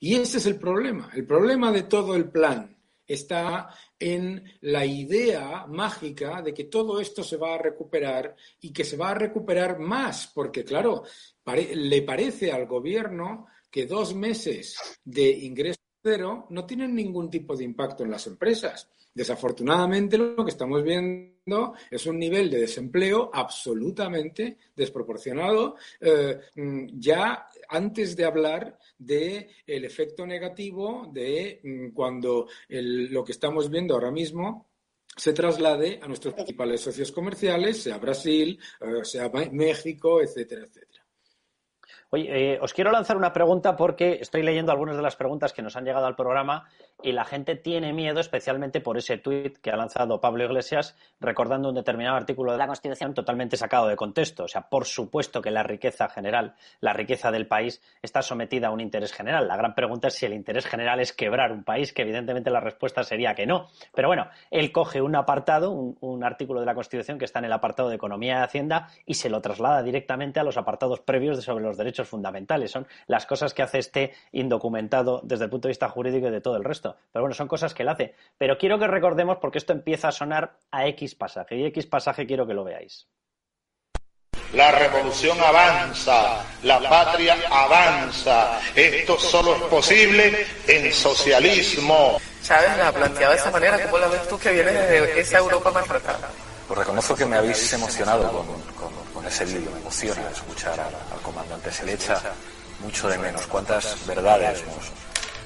Y 0.00 0.14
ese 0.14 0.38
es 0.38 0.46
el 0.46 0.58
problema. 0.58 1.10
El 1.14 1.26
problema 1.26 1.72
de 1.72 1.84
todo 1.84 2.14
el 2.14 2.30
plan 2.30 2.75
está 3.06 3.68
en 3.98 4.44
la 4.60 4.84
idea 4.84 5.66
mágica 5.66 6.42
de 6.42 6.52
que 6.52 6.64
todo 6.64 7.00
esto 7.00 7.22
se 7.22 7.36
va 7.36 7.54
a 7.54 7.58
recuperar 7.58 8.34
y 8.60 8.72
que 8.72 8.84
se 8.84 8.96
va 8.96 9.10
a 9.10 9.14
recuperar 9.14 9.78
más, 9.78 10.30
porque 10.34 10.64
claro, 10.64 11.04
le 11.46 12.02
parece 12.02 12.52
al 12.52 12.66
gobierno 12.66 13.46
que 13.70 13.86
dos 13.86 14.14
meses 14.14 14.76
de 15.04 15.30
ingreso 15.30 15.80
cero 16.02 16.46
no 16.50 16.64
tienen 16.64 16.94
ningún 16.94 17.28
tipo 17.28 17.56
de 17.56 17.64
impacto 17.64 18.04
en 18.04 18.12
las 18.12 18.26
empresas. 18.26 18.88
Desafortunadamente, 19.12 20.18
lo 20.18 20.44
que 20.44 20.50
estamos 20.50 20.82
viendo 20.84 21.74
es 21.90 22.06
un 22.06 22.18
nivel 22.18 22.50
de 22.50 22.60
desempleo 22.60 23.30
absolutamente 23.32 24.58
desproporcionado, 24.76 25.76
eh, 26.00 26.38
mm, 26.54 26.86
ya 26.98 27.48
antes 27.68 28.16
de 28.16 28.24
hablar 28.24 28.78
del 28.98 29.48
efecto 29.66 30.26
negativo 30.26 31.10
de 31.12 31.60
mm, 31.62 31.88
cuando 31.92 32.48
lo 32.68 33.24
que 33.24 33.32
estamos 33.32 33.70
viendo 33.70 33.94
ahora 33.94 34.10
mismo 34.10 34.70
se 35.16 35.32
traslade 35.32 35.98
a 36.02 36.08
nuestros 36.08 36.34
principales 36.34 36.80
socios 36.80 37.10
comerciales, 37.10 37.82
sea 37.82 37.98
Brasil, 37.98 38.60
eh, 38.80 39.04
sea 39.04 39.30
México, 39.50 40.20
etcétera, 40.20 40.66
etcétera. 40.66 41.05
Oye, 42.10 42.54
eh, 42.54 42.58
os 42.62 42.72
quiero 42.72 42.92
lanzar 42.92 43.16
una 43.16 43.32
pregunta 43.32 43.74
porque 43.74 44.18
estoy 44.20 44.44
leyendo 44.44 44.70
algunas 44.70 44.94
de 44.94 45.02
las 45.02 45.16
preguntas 45.16 45.52
que 45.52 45.60
nos 45.60 45.74
han 45.74 45.84
llegado 45.84 46.06
al 46.06 46.14
programa 46.14 46.68
y 47.02 47.10
la 47.10 47.24
gente 47.24 47.56
tiene 47.56 47.92
miedo 47.92 48.20
especialmente 48.20 48.80
por 48.80 48.96
ese 48.96 49.18
tuit 49.18 49.58
que 49.58 49.70
ha 49.72 49.76
lanzado 49.76 50.20
Pablo 50.20 50.44
Iglesias 50.44 50.96
recordando 51.18 51.68
un 51.68 51.74
determinado 51.74 52.16
artículo 52.16 52.52
de 52.52 52.58
la 52.58 52.68
Constitución 52.68 53.12
totalmente 53.12 53.56
sacado 53.56 53.88
de 53.88 53.96
contexto. 53.96 54.44
O 54.44 54.48
sea, 54.48 54.68
por 54.68 54.84
supuesto 54.84 55.42
que 55.42 55.50
la 55.50 55.64
riqueza 55.64 56.08
general, 56.08 56.54
la 56.80 56.92
riqueza 56.92 57.32
del 57.32 57.48
país 57.48 57.82
está 58.00 58.22
sometida 58.22 58.68
a 58.68 58.70
un 58.70 58.80
interés 58.80 59.12
general. 59.12 59.48
La 59.48 59.56
gran 59.56 59.74
pregunta 59.74 60.06
es 60.06 60.14
si 60.14 60.26
el 60.26 60.32
interés 60.32 60.64
general 60.64 61.00
es 61.00 61.12
quebrar 61.12 61.50
un 61.50 61.64
país, 61.64 61.92
que 61.92 62.02
evidentemente 62.02 62.50
la 62.50 62.60
respuesta 62.60 63.02
sería 63.02 63.34
que 63.34 63.46
no. 63.46 63.66
Pero 63.92 64.06
bueno, 64.06 64.28
él 64.52 64.70
coge 64.70 65.02
un 65.02 65.16
apartado, 65.16 65.72
un, 65.72 65.98
un 66.00 66.22
artículo 66.22 66.60
de 66.60 66.66
la 66.66 66.74
Constitución 66.76 67.18
que 67.18 67.24
está 67.24 67.40
en 67.40 67.46
el 67.46 67.52
apartado 67.52 67.88
de 67.88 67.96
Economía 67.96 68.38
y 68.38 68.44
Hacienda 68.44 68.86
y 69.04 69.14
se 69.14 69.28
lo 69.28 69.40
traslada 69.40 69.82
directamente 69.82 70.38
a 70.38 70.44
los 70.44 70.56
apartados 70.56 71.00
previos 71.00 71.36
de 71.36 71.42
sobre 71.42 71.64
los 71.64 71.76
derechos 71.76 71.95
fundamentales. 72.04 72.70
Son 72.70 72.86
las 73.06 73.26
cosas 73.26 73.54
que 73.54 73.62
hace 73.62 73.78
este 73.78 74.12
indocumentado 74.32 75.20
desde 75.24 75.44
el 75.44 75.50
punto 75.50 75.68
de 75.68 75.70
vista 75.70 75.88
jurídico 75.88 76.28
y 76.28 76.30
de 76.30 76.40
todo 76.40 76.56
el 76.56 76.64
resto. 76.64 76.96
Pero 77.12 77.22
bueno, 77.22 77.34
son 77.34 77.48
cosas 77.48 77.74
que 77.74 77.82
él 77.82 77.88
hace. 77.88 78.14
Pero 78.38 78.58
quiero 78.58 78.78
que 78.78 78.86
recordemos 78.86 79.38
porque 79.38 79.58
esto 79.58 79.72
empieza 79.72 80.08
a 80.08 80.12
sonar 80.12 80.58
a 80.70 80.86
X 80.88 81.14
pasaje. 81.14 81.56
Y 81.56 81.64
X 81.66 81.86
pasaje 81.86 82.26
quiero 82.26 82.46
que 82.46 82.54
lo 82.54 82.64
veáis. 82.64 83.08
La 84.52 84.70
revolución 84.70 85.38
avanza, 85.40 86.44
la 86.62 86.80
patria 86.88 87.36
avanza. 87.50 88.60
Esto 88.74 89.18
solo 89.18 89.56
es 89.56 89.62
posible 89.62 90.46
en 90.68 90.92
socialismo. 90.92 92.18
Chávez 92.42 92.76
la 92.78 92.88
ha 92.88 92.92
planteado 92.92 93.32
de 93.32 93.38
esa 93.38 93.50
manera, 93.50 93.82
¿cómo 93.82 93.98
la 93.98 94.06
ves 94.06 94.28
tú 94.28 94.38
que 94.38 94.52
viene 94.52 94.70
de 94.70 95.20
esa 95.20 95.38
Europa 95.38 95.72
maltratada? 95.72 96.30
Pues 96.66 96.78
reconozco 96.78 97.16
que 97.16 97.26
me 97.26 97.36
habéis 97.36 97.72
emocionado 97.72 98.30
con, 98.30 99.05
vídeo, 99.44 99.70
me 99.70 99.80
emociona 99.80 100.30
escuchar 100.30 100.78
al, 100.80 101.20
comandante, 101.22 101.70
se 101.70 101.84
le 101.84 101.94
echa 101.94 102.20
mucho 102.80 103.08
de 103.08 103.18
menos. 103.18 103.46
¿Cuántas 103.46 104.06
verdades 104.06 104.62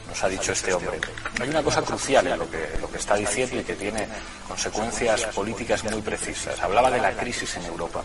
nos, 0.09 0.23
ha 0.23 0.29
dicho 0.29 0.53
este 0.53 0.73
hombre? 0.75 1.01
Hay 1.41 1.49
una 1.49 1.63
cosa 1.63 1.83
crucial 1.83 2.27
en 2.27 2.39
lo 2.39 2.51
que, 2.51 2.79
lo 2.81 2.91
que 2.91 2.99
está 2.99 3.17
diciendo 3.17 3.59
y 3.59 3.65
que 3.65 3.75
tiene 3.75 4.07
consecuencias 4.47 5.27
políticas 5.27 5.85
muy 5.85 6.03
precisas. 6.03 6.59
Hablaba 6.61 6.91
de 6.91 7.01
la 7.01 7.13
crisis 7.13 7.57
en 7.57 7.65
Europa. 7.65 8.03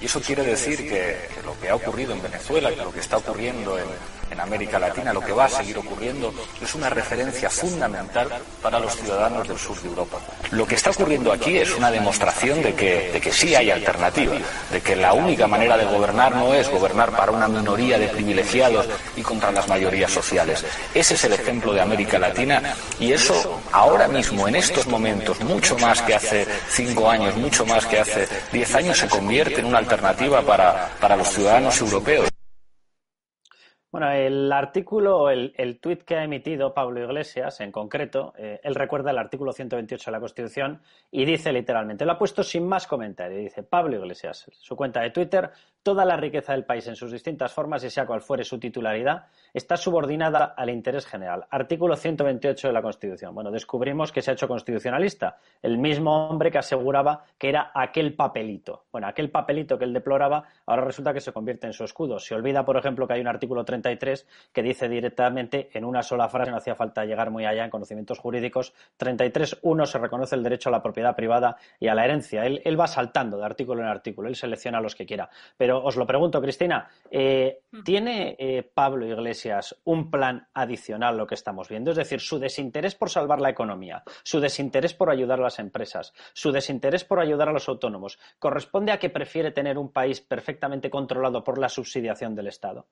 Y 0.00 0.06
eso 0.06 0.20
quiere 0.20 0.42
decir 0.42 0.78
que, 0.88 1.28
lo 1.44 1.58
que 1.58 1.70
ha 1.70 1.74
ocurrido 1.74 2.12
en 2.12 2.22
Venezuela, 2.22 2.70
que 2.70 2.76
lo 2.76 2.92
que 2.92 3.00
está 3.00 3.16
ocurriendo 3.16 3.78
en, 3.78 3.86
en 4.30 4.40
América 4.40 4.78
Latina, 4.78 5.12
lo 5.12 5.20
que 5.20 5.32
va 5.32 5.46
a 5.46 5.48
seguir 5.48 5.78
ocurriendo, 5.78 6.32
es 6.60 6.74
una 6.74 6.90
referencia 6.90 7.50
fundamental 7.50 8.28
para 8.62 8.78
los 8.78 8.96
ciudadanos 8.96 9.46
del 9.48 9.58
sur 9.58 9.80
de 9.80 9.88
Europa. 9.88 10.18
Lo 10.50 10.66
que 10.66 10.74
está 10.74 10.90
ocurriendo 10.90 11.32
aquí 11.32 11.58
es 11.58 11.74
una 11.74 11.90
demostración 11.90 12.62
de 12.62 12.74
que, 12.74 13.10
de 13.12 13.20
que 13.20 13.32
sí 13.32 13.54
hay 13.54 13.70
alternativa, 13.70 14.36
de 14.70 14.80
que 14.80 14.96
la 14.96 15.12
única 15.12 15.46
manera 15.46 15.76
de 15.76 15.84
gobernar 15.84 16.34
no 16.34 16.54
es 16.54 16.68
gobernar 16.68 17.10
para 17.10 17.32
una 17.32 17.48
minoría 17.48 17.98
de 17.98 18.08
privilegiados 18.08 18.86
y 19.16 19.22
contra 19.22 19.52
las 19.52 19.68
mayorías 19.68 20.10
sociales. 20.10 20.64
Ese 20.94 21.14
es 21.14 21.24
el 21.24 21.32
ejemplo 21.32 21.72
de 21.72 21.80
América 21.80 22.18
Latina 22.18 22.74
y 22.98 23.12
eso 23.12 23.60
ahora 23.72 24.08
mismo, 24.08 24.48
en 24.48 24.56
estos 24.56 24.86
momentos, 24.86 25.40
mucho 25.40 25.76
más 25.78 26.02
que 26.02 26.14
hace 26.14 26.46
cinco 26.70 27.08
años, 27.10 27.36
mucho 27.36 27.64
más 27.66 27.86
que 27.86 28.00
hace 28.00 28.28
diez 28.52 28.74
años, 28.74 28.98
se 28.98 29.08
convierte 29.08 29.60
en 29.60 29.66
una 29.66 29.78
alternativa 29.78 30.42
para, 30.42 30.90
para 31.00 31.16
los 31.16 31.28
ciudadanos 31.28 31.80
europeos. 31.80 32.28
Bueno, 33.96 34.12
el 34.12 34.52
artículo, 34.52 35.30
el, 35.30 35.54
el 35.56 35.80
tuit 35.80 36.02
que 36.02 36.16
ha 36.16 36.24
emitido 36.24 36.74
Pablo 36.74 37.02
Iglesias, 37.02 37.62
en 37.62 37.72
concreto, 37.72 38.34
eh, 38.36 38.60
él 38.62 38.74
recuerda 38.74 39.10
el 39.10 39.16
artículo 39.16 39.52
128 39.52 40.10
de 40.10 40.12
la 40.12 40.20
Constitución 40.20 40.82
y 41.10 41.24
dice 41.24 41.50
literalmente, 41.50 42.04
lo 42.04 42.12
ha 42.12 42.18
puesto 42.18 42.42
sin 42.42 42.68
más 42.68 42.86
comentario, 42.86 43.38
dice 43.38 43.62
Pablo 43.62 43.96
Iglesias, 43.96 44.50
su 44.52 44.76
cuenta 44.76 45.00
de 45.00 45.12
Twitter, 45.12 45.50
toda 45.86 46.04
la 46.04 46.16
riqueza 46.16 46.52
del 46.52 46.64
país 46.64 46.84
en 46.88 46.96
sus 46.96 47.12
distintas 47.12 47.52
formas 47.52 47.84
y 47.84 47.90
sea 47.90 48.06
cual 48.06 48.20
fuere 48.20 48.42
su 48.42 48.58
titularidad, 48.58 49.26
está 49.54 49.76
subordinada 49.76 50.46
al 50.56 50.68
interés 50.68 51.06
general. 51.06 51.46
Artículo 51.48 51.94
128 51.94 52.66
de 52.66 52.72
la 52.72 52.82
Constitución. 52.82 53.32
Bueno, 53.32 53.52
descubrimos 53.52 54.10
que 54.10 54.20
se 54.20 54.32
ha 54.32 54.34
hecho 54.34 54.48
constitucionalista, 54.48 55.36
el 55.62 55.78
mismo 55.78 56.28
hombre 56.28 56.50
que 56.50 56.58
aseguraba 56.58 57.22
que 57.38 57.50
era 57.50 57.70
aquel 57.72 58.16
papelito. 58.16 58.86
Bueno, 58.90 59.06
aquel 59.06 59.30
papelito 59.30 59.78
que 59.78 59.84
él 59.84 59.92
deploraba, 59.92 60.42
ahora 60.66 60.82
resulta 60.82 61.14
que 61.14 61.20
se 61.20 61.32
convierte 61.32 61.68
en 61.68 61.72
su 61.72 61.84
escudo. 61.84 62.18
Se 62.18 62.34
olvida, 62.34 62.64
por 62.64 62.76
ejemplo, 62.76 63.06
que 63.06 63.12
hay 63.12 63.20
un 63.20 63.28
artículo 63.28 63.64
33 63.64 64.26
que 64.52 64.62
dice 64.64 64.88
directamente 64.88 65.70
en 65.72 65.84
una 65.84 66.02
sola 66.02 66.28
frase, 66.28 66.50
no 66.50 66.56
hacía 66.56 66.74
falta 66.74 67.04
llegar 67.04 67.30
muy 67.30 67.44
allá 67.44 67.62
en 67.62 67.70
conocimientos 67.70 68.18
jurídicos, 68.18 68.74
33.1 68.98 69.86
se 69.86 69.98
reconoce 69.98 70.34
el 70.34 70.42
derecho 70.42 70.68
a 70.68 70.72
la 70.72 70.82
propiedad 70.82 71.14
privada 71.14 71.58
y 71.78 71.86
a 71.86 71.94
la 71.94 72.04
herencia. 72.04 72.44
Él, 72.44 72.60
él 72.64 72.80
va 72.80 72.88
saltando 72.88 73.38
de 73.38 73.44
artículo 73.44 73.82
en 73.82 73.86
artículo, 73.86 74.28
él 74.28 74.34
selecciona 74.34 74.80
los 74.80 74.96
que 74.96 75.06
quiera. 75.06 75.30
Pero 75.56 75.75
os 75.84 75.96
lo 75.96 76.06
pregunto, 76.06 76.40
Cristina, 76.40 76.88
eh, 77.10 77.60
¿tiene 77.84 78.36
eh, 78.38 78.62
Pablo 78.62 79.06
Iglesias 79.06 79.76
un 79.84 80.10
plan 80.10 80.48
adicional 80.54 81.14
a 81.14 81.16
lo 81.16 81.26
que 81.26 81.34
estamos 81.34 81.68
viendo? 81.68 81.90
Es 81.90 81.96
decir, 81.96 82.20
su 82.20 82.38
desinterés 82.38 82.94
por 82.94 83.10
salvar 83.10 83.40
la 83.40 83.50
economía, 83.50 84.02
su 84.22 84.40
desinterés 84.40 84.94
por 84.94 85.10
ayudar 85.10 85.40
a 85.40 85.44
las 85.44 85.58
empresas, 85.58 86.12
su 86.32 86.52
desinterés 86.52 87.04
por 87.04 87.20
ayudar 87.20 87.48
a 87.48 87.52
los 87.52 87.68
autónomos, 87.68 88.18
¿corresponde 88.38 88.92
a 88.92 88.98
que 88.98 89.10
prefiere 89.10 89.50
tener 89.50 89.78
un 89.78 89.92
país 89.92 90.20
perfectamente 90.20 90.90
controlado 90.90 91.44
por 91.44 91.58
la 91.58 91.68
subsidiación 91.68 92.34
del 92.34 92.48
Estado? 92.48 92.86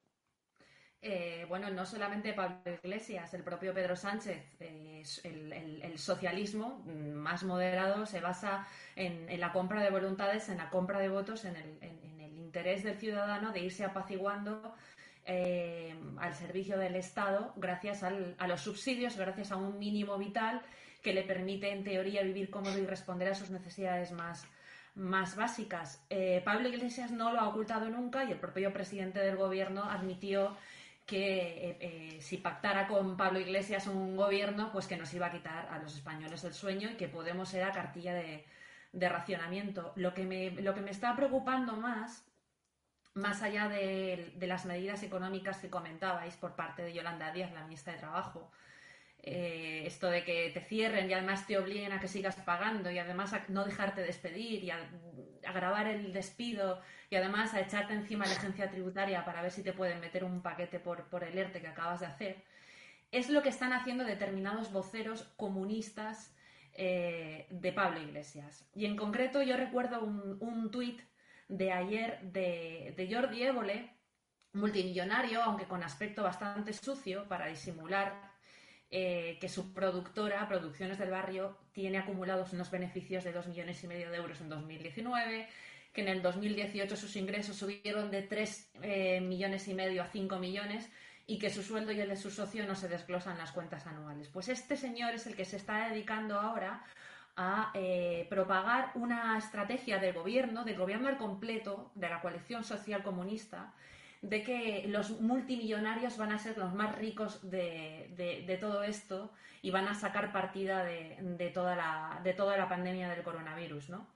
Eh, 1.07 1.45
bueno, 1.51 1.69
no 1.71 1.85
solamente 1.85 2.33
Pablo 2.33 2.57
Iglesias, 2.83 3.35
el 3.35 3.43
propio 3.43 3.75
Pedro 3.75 3.95
Sánchez, 3.95 4.43
el, 4.59 5.99
socialismo 5.99 6.83
más 6.87 7.45
moderado 7.45 8.07
se 8.07 8.21
basa 8.21 8.67
en, 8.97 9.39
la 9.39 9.53
compra 9.53 9.83
de 9.83 9.91
voluntades, 9.91 10.49
en 10.49 10.57
la 10.57 10.71
compra 10.71 11.01
de 11.01 11.11
votos, 11.11 11.45
en 11.45 11.57
el, 11.57 12.35
interés 12.39 12.85
del 12.85 12.97
ciudadano 12.97 13.53
de 13.53 13.61
irse 13.61 13.85
apaciguando 13.85 14.75
eh, 15.27 15.95
al 16.19 16.35
servicio 16.35 16.79
del 16.79 16.97
Estado 16.97 17.53
gracias 17.57 18.03
a 18.03 18.47
los 18.47 18.63
subsidios, 18.63 19.19
gracias 19.19 19.53
a 19.53 19.57
un 19.57 19.79
mínimo 19.79 20.17
vital 20.17 20.63
que 21.03 21.13
le 21.13 21.23
permite, 21.23 21.71
en 21.71 21.85
teoría, 21.85 22.23
vivir 22.23 22.49
cómodo 22.49 22.79
y 22.79 22.87
responder 22.87 23.29
a 23.29 23.35
sus 23.35 23.51
necesidades 23.51 24.11
más, 24.11 24.47
básicas. 25.37 26.03
Eh, 26.09 26.41
Pablo 26.47 26.69
Iglesias 26.69 27.11
no 27.11 27.31
lo 27.31 27.41
ha 27.41 27.49
ocultado 27.49 27.91
nunca 27.91 28.25
y 28.25 28.33
el 28.33 28.39
propio 28.39 28.73
presidente 28.73 29.19
del 29.19 29.37
gobierno 29.37 29.85
admitió 29.85 30.57
que 31.07 31.71
eh, 31.71 31.77
eh, 31.81 32.21
si 32.21 32.39
pactara 32.39 32.87
con 32.87 33.17
Pablo 33.17 33.39
Iglesias 33.39 33.87
un 33.87 34.17
gobierno, 34.17 34.73
pues 34.73 34.87
que 34.87 34.97
nos 34.97 35.13
iba 35.13 35.27
a 35.27 35.33
quitar 35.33 35.69
a 35.71 35.79
los 35.79 35.95
españoles 35.95 36.45
el 36.45 36.55
sueño 36.55 36.91
y 36.91 36.97
que 36.97 37.09
Podemos 37.09 37.53
era 37.55 37.73
cartilla 37.73 38.15
de, 38.15 38.45
racionamiento. 38.93 39.93
Lo 39.97 40.15
que, 40.15 40.25
me, 40.25 40.51
lo 40.51 40.75
que 40.75 40.81
me 40.81 40.91
está 40.91 41.15
preocupando 41.15 41.77
más 41.77 42.25
más 43.15 43.43
allá 43.43 43.69
de, 43.69 44.35
las 44.41 44.67
medidas 44.67 45.03
económicas 45.03 45.59
que 45.59 45.71
comentabais 45.71 46.37
por 46.37 46.57
parte 46.57 46.83
de 46.83 46.93
Yolanda 46.93 47.33
Díaz, 47.33 47.53
la 47.53 47.63
ministra 47.63 47.93
de 47.93 48.01
Trabajo, 48.01 48.51
eh, 49.27 49.85
esto 49.87 50.11
de 50.11 50.23
que 50.23 50.51
te 50.53 50.61
cierren 50.61 51.11
y 51.11 51.15
además 51.15 51.47
te 51.47 51.57
obliguen 51.57 51.93
a 51.93 52.01
que 52.01 52.09
sigas 52.09 52.37
pagando 52.37 52.91
y 52.91 52.99
además 52.99 53.33
a 53.33 53.45
no 53.49 53.65
dejarte 53.65 54.03
despedir 54.03 54.63
y 54.63 54.71
a, 54.71 54.79
grabar 55.55 55.87
el 55.87 56.13
despido 56.13 56.81
y 57.09 57.17
además 57.17 57.55
a 57.55 57.61
echarte 57.61 57.95
encima 57.95 58.27
la 58.27 58.33
agencia 58.33 58.71
tributaria 58.71 59.25
para 59.25 59.41
ver 59.41 59.51
si 59.51 59.63
te 59.63 59.73
pueden 59.73 60.01
meter 60.01 60.25
un 60.25 60.43
paquete 60.43 60.79
por, 60.79 61.05
por 61.09 61.25
el 61.25 61.39
ERTE 61.39 61.61
que 61.61 61.69
acabas 61.69 62.01
de 62.01 62.07
hacer, 62.07 62.45
es 63.13 63.31
lo 63.31 63.43
que 63.43 63.49
están 63.49 63.73
haciendo 63.73 64.05
determinados 64.05 64.73
voceros 64.73 65.23
comunistas 65.37 66.35
eh, 66.75 67.47
de 67.51 67.73
Pablo 67.73 68.01
Iglesias. 68.01 68.69
Y 68.75 68.85
en 68.85 68.97
concreto 68.97 69.43
yo 69.43 69.57
recuerdo 69.57 70.03
un, 70.03 70.37
un 70.41 70.71
tuit 70.71 71.01
de 71.49 71.73
ayer 71.73 72.21
de, 72.23 73.09
Jordi 73.11 73.43
Évole, 73.43 73.91
multimillonario, 74.53 75.43
aunque 75.43 75.67
con 75.67 75.83
aspecto 75.83 76.23
bastante 76.23 76.73
sucio, 76.73 77.27
para 77.29 77.47
disimular 77.47 78.34
eh, 78.97 79.39
que 79.41 79.49
su 79.49 79.73
productora, 79.73 80.47
Producciones 80.47 81.01
del 81.01 81.11
Barrio, 81.11 81.59
tiene 81.73 81.99
acumulados 81.99 82.53
unos 82.53 82.71
beneficios 82.71 83.25
de 83.25 83.33
2 83.33 83.49
millones 83.49 83.83
y 83.83 83.89
medio 83.89 84.09
de 84.09 84.19
euros 84.19 84.41
en 84.41 84.49
2019, 84.49 85.49
que 85.93 86.03
en 86.03 86.07
el 86.07 86.23
2018 86.23 86.95
sus 86.95 87.17
ingresos 87.17 87.57
subieron 87.57 88.13
de 88.13 88.23
3 88.23 88.71
eh, 88.83 89.21
millones 89.21 89.67
y 89.67 89.75
medio 89.75 90.01
a 90.01 90.07
5 90.07 90.39
millones 90.39 90.89
y 91.27 91.41
que 91.41 91.51
su 91.51 91.65
sueldo 91.65 91.91
y 91.91 91.99
el 91.99 92.09
de 92.09 92.15
su 92.15 92.31
socio 92.31 92.69
no 92.69 92.77
se 92.77 92.87
desglosan 92.87 93.37
las 93.37 93.51
cuentas 93.51 93.85
anuales. 93.89 94.29
Pues 94.29 94.49
este 94.49 94.77
señor 94.77 95.13
es 95.15 95.27
el 95.27 95.35
que 95.35 95.45
se 95.45 95.57
está 95.57 95.89
dedicando 95.89 96.39
ahora 96.39 96.85
a 97.37 97.73
eh, 97.75 98.29
propagar 98.31 98.93
una 98.95 99.37
estrategia 99.37 99.99
del 99.99 100.15
gobierno, 100.15 100.63
del 100.63 100.79
gobierno 100.79 101.09
al 101.09 101.19
completo, 101.19 101.91
de 101.97 102.11
la 102.11 102.21
coalición 102.21 102.63
social 102.63 103.03
comunista, 103.03 103.75
de 104.29 104.43
que 104.43 104.87
los 104.89 105.21
multimillonarios 105.21 106.17
van 106.17 106.33
a 106.33 106.39
ser 106.39 106.59
los 106.59 106.75
más 106.75 106.97
ricos 106.97 107.49
de, 107.51 108.59
todo 108.61 108.83
esto 108.83 109.33
y 109.63 109.71
van 109.71 109.87
a 109.89 109.95
sacar 109.95 110.33
partida 110.33 110.85
de, 110.85 111.51
toda, 111.53 111.77
la, 111.77 112.21
de 112.23 112.33
toda 112.33 112.57
la 112.57 112.69
pandemia 112.69 113.09
del 113.09 113.23
coronavirus, 113.23 113.91
¿no? 113.91 114.07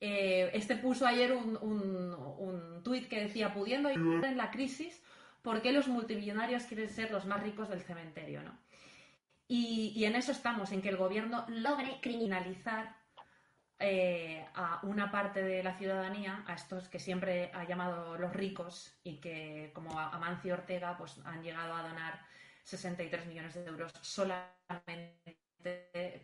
Eh, 0.00 0.50
este 0.54 0.76
puso 0.76 1.06
ayer 1.06 1.32
un, 1.32 1.58
un, 1.60 2.14
un 2.38 2.82
tuit 2.84 3.08
que 3.08 3.20
decía, 3.20 3.52
pudiendo 3.52 3.88
ayudar 3.88 4.26
en 4.26 4.36
la 4.36 4.50
crisis, 4.50 5.02
¿por 5.42 5.60
qué 5.60 5.72
los 5.72 5.88
multimillonarios 5.88 6.64
quieren 6.64 6.88
ser 6.88 7.10
los 7.10 7.26
más 7.26 7.42
ricos 7.42 7.68
del 7.68 7.82
cementerio, 7.82 8.42
¿no? 8.42 8.56
Y, 9.48 10.04
en 10.04 10.14
eso 10.14 10.30
estamos, 10.30 10.72
en 10.72 10.82
que 10.82 10.90
el 10.90 10.98
gobierno 10.98 11.46
logre 11.48 11.98
criminalizar 12.02 12.94
eh, 13.80 14.44
a 14.54 14.80
una 14.82 15.12
parte 15.12 15.40
de 15.40 15.62
la 15.62 15.74
ciudadanía, 15.74 16.42
a 16.48 16.54
estos 16.54 16.88
que 16.88 16.98
siempre 16.98 17.52
ha 17.54 17.62
llamado 17.62 18.18
los 18.18 18.32
ricos 18.32 18.98
y 19.04 19.20
que, 19.20 19.70
como 19.72 19.98
Amancio 19.98 20.54
Ortega, 20.54 20.96
pues 20.96 21.20
han 21.24 21.44
llegado 21.44 21.74
a 21.74 21.82
donar 21.82 22.20
63 22.64 23.26
millones 23.26 23.54
de 23.54 23.64
euros 23.64 23.92
solamente 24.02 25.38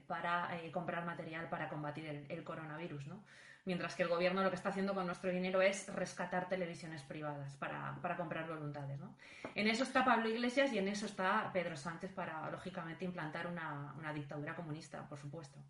para 0.09 0.61
eh, 0.61 0.73
comprar 0.73 1.05
material 1.05 1.49
para 1.49 1.69
combatir 1.69 2.27
el, 2.29 2.45
coronavirus, 2.45 3.07
¿no? 3.07 3.25
Mientras 3.67 3.95
que 3.95 4.03
el 4.03 4.09
gobierno 4.09 4.43
lo 4.43 4.51
que 4.51 4.57
está 4.57 4.71
haciendo 4.71 4.93
con 4.93 5.07
nuestro 5.07 5.31
dinero 5.31 5.63
es 5.63 5.89
rescatar 5.95 6.49
televisiones 6.49 7.03
privadas 7.03 7.57
para, 7.57 8.17
comprar 8.17 8.49
voluntades, 8.49 8.99
¿no? 8.99 9.17
En 9.55 9.69
eso 9.69 9.85
está 9.85 10.05
Pablo 10.05 10.29
Iglesias 10.29 10.73
y 10.73 10.79
en 10.79 10.89
eso 10.89 11.07
está 11.07 11.51
Pedro 11.53 11.77
Sánchez 11.77 12.13
para, 12.13 12.51
lógicamente, 12.51 13.05
implantar 13.05 13.47
una 13.47 14.13
dictadura 14.13 14.57
comunista, 14.57 15.09
por 15.09 15.19
supuesto. 15.19 15.61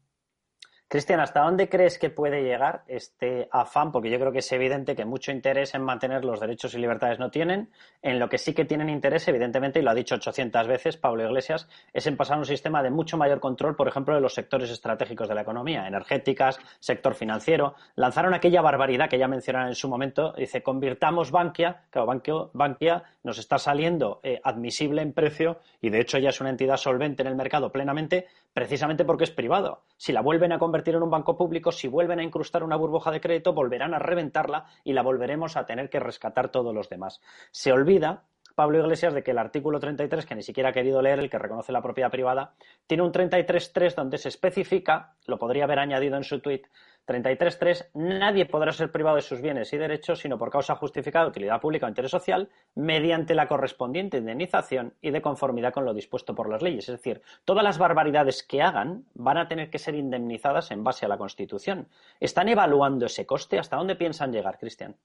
Cristian, 0.89 1.19
¿hasta 1.19 1.41
dónde 1.41 1.69
crees 1.69 1.99
que 1.99 2.11
puede 2.11 2.43
llegar 2.43 2.85
este 2.87 3.49
afán? 3.51 3.91
Porque 3.91 4.11
yo 4.11 4.19
creo 4.19 4.31
que 4.31 4.39
es 4.39 4.53
evidente 4.53 4.95
que 4.95 5.05
mucho 5.05 5.33
interés 5.33 5.75
en 5.75 5.83
mantener 5.83 6.25
los 6.25 6.39
derechos 6.39 6.75
y 6.75 6.79
libertades 6.79 7.19
no 7.19 7.31
tienen. 7.31 7.71
En 8.03 8.19
lo 8.19 8.29
que 8.29 8.39
sí 8.39 8.55
que 8.55 8.65
tienen 8.65 8.89
interés, 8.89 9.27
evidentemente, 9.27 9.81
y 9.81 9.83
lo 9.83 9.91
ha 9.91 9.95
dicho 9.95 10.15
800 10.15 10.69
veces 10.69 10.97
Pablo 10.97 11.25
Iglesias, 11.25 11.69
es 11.93 12.07
en 12.07 12.17
pasar 12.17 12.39
un 12.39 12.45
sistema 12.45 12.83
de 12.83 12.91
mucho 12.91 13.17
mayor 13.17 13.41
control, 13.41 13.75
por 13.75 13.89
ejemplo, 13.89 14.15
de 14.15 14.21
los 14.21 14.35
sectores 14.35 14.71
estratégicos 14.71 15.29
de 15.29 15.35
la 15.35 15.41
economía, 15.41 15.89
energéticas, 15.89 16.61
sector 16.79 17.15
financiero. 17.15 17.75
Lanzaron 17.97 18.35
aquella 18.35 18.61
barbaridad 18.61 19.09
que 19.09 19.19
ya 19.19 19.27
mencionaron 19.27 19.69
en 19.69 19.75
su 19.75 19.89
momento. 19.89 20.33
Dice, 20.37 20.63
convirtamos 20.63 21.31
Bankia, 21.31 21.85
claro, 21.91 22.07
Bankia 22.53 23.03
nos 23.25 23.39
está 23.39 23.59
saliendo 23.59 24.21
eh, 24.23 24.41
admisible 24.45 25.03
en 25.03 25.13
precio 25.13 25.59
y 25.81 25.91
de 25.91 26.01
hecho 26.01 26.19
ya 26.19 26.29
es 26.29 26.41
una 26.41 26.51
entidad 26.51 26.77
solvente 26.77 27.23
en 27.23 27.29
el 27.29 27.37
mercado 27.37 27.73
plenamente, 27.73 28.27
precisamente 28.55 29.05
porque 29.05 29.25
es 29.25 29.31
privado. 29.31 29.83
Si 29.99 30.13
la 30.13 30.23
vuelven 30.23 30.53
a 30.53 30.59
convertir 30.59 30.95
en 30.95 31.03
un 31.03 31.11
banco 31.11 31.37
público, 31.37 31.73
si 31.73 31.89
vuelven 31.89 32.21
a 32.21 32.23
incrustar 32.23 32.63
una 32.63 32.77
burbuja 32.77 33.11
de 33.11 33.21
crédito, 33.21 33.53
volverán 33.53 33.93
a 33.93 33.99
reventarla 33.99 34.65
y 34.85 34.95
la 34.95 35.03
volveremos 35.03 35.57
a 35.57 35.67
tener 35.67 35.91
que 35.91 36.01
rescatar 36.01 36.49
todos 36.49 36.73
los 36.73 36.89
demás. 36.89 37.21
Se 37.51 37.73
olvida 37.73 38.23
Pablo 38.55 38.79
Iglesias 38.79 39.13
de 39.13 39.25
que 39.25 39.33
el 39.33 39.39
artículo 39.39 39.81
33, 39.81 40.25
que 40.25 40.37
ni 40.37 40.43
siquiera 40.43 40.71
ha 40.71 40.73
querido 40.73 41.03
leer, 41.03 41.19
el 41.19 41.29
que 41.29 41.39
reconoce 41.39 41.73
la 41.73 41.83
propiedad 41.83 42.11
privada, 42.11 42.55
tiene 42.87 43.03
un 43.03 43.13
33.3 43.13 43.95
donde 43.97 44.19
se 44.19 44.29
especifica, 44.29 45.15
lo 45.27 45.39
podría 45.39 45.65
haber 45.65 45.81
añadido 45.81 46.17
en 46.17 46.23
su 46.23 46.39
tuit, 46.39 46.69
33.3. 47.07 47.91
Nadie 47.95 48.47
podrá 48.47 48.73
ser 48.73 48.91
privado 48.91 49.17
de 49.17 49.23
sus 49.23 49.41
bienes 49.41 49.73
y 49.73 49.77
derechos 49.77 50.21
sino 50.21 50.39
por 50.39 50.51
causa 50.51 50.75
justificada 50.77 51.25
de 51.25 51.31
utilidad 51.31 51.61
pública 51.61 51.87
o 51.87 51.89
interés 51.89 52.11
social 52.11 52.49
mediante 52.75 53.35
la 53.35 53.47
correspondiente 53.47 54.19
indemnización 54.19 54.95
y 55.01 55.11
de 55.11 55.23
conformidad 55.23 55.73
con 55.73 55.85
lo 55.85 55.95
dispuesto 55.95 56.35
por 56.35 56.49
las 56.49 56.63
leyes. 56.63 56.89
Es 56.89 56.97
decir, 56.97 57.23
todas 57.45 57.65
las 57.65 57.79
barbaridades 57.79 58.43
que 58.43 58.63
hagan 58.63 59.05
van 59.15 59.39
a 59.39 59.49
tener 59.49 59.71
que 59.71 59.79
ser 59.79 59.95
indemnizadas 59.95 60.71
en 60.71 60.85
base 60.85 61.07
a 61.07 61.09
la 61.09 61.19
Constitución. 61.19 61.89
¿Están 62.21 62.49
evaluando 62.49 63.07
ese 63.07 63.27
coste? 63.27 63.59
¿Hasta 63.59 63.77
dónde 63.77 63.97
piensan 63.97 64.33
llegar, 64.33 64.59
Cristian? 64.59 64.97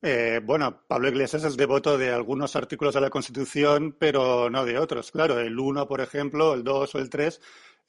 Eh, 0.00 0.40
bueno, 0.44 0.82
Pablo 0.86 1.08
Iglesias 1.08 1.42
es 1.42 1.56
devoto 1.56 1.98
de 1.98 2.12
algunos 2.12 2.54
artículos 2.54 2.94
de 2.94 3.00
la 3.00 3.10
Constitución, 3.10 3.96
pero 3.98 4.48
no 4.48 4.64
de 4.64 4.78
otros. 4.78 5.10
Claro, 5.10 5.40
el 5.40 5.58
1, 5.58 5.88
por 5.88 6.00
ejemplo, 6.00 6.54
el 6.54 6.62
2 6.62 6.94
o 6.94 6.98
el 6.98 7.10
3 7.10 7.40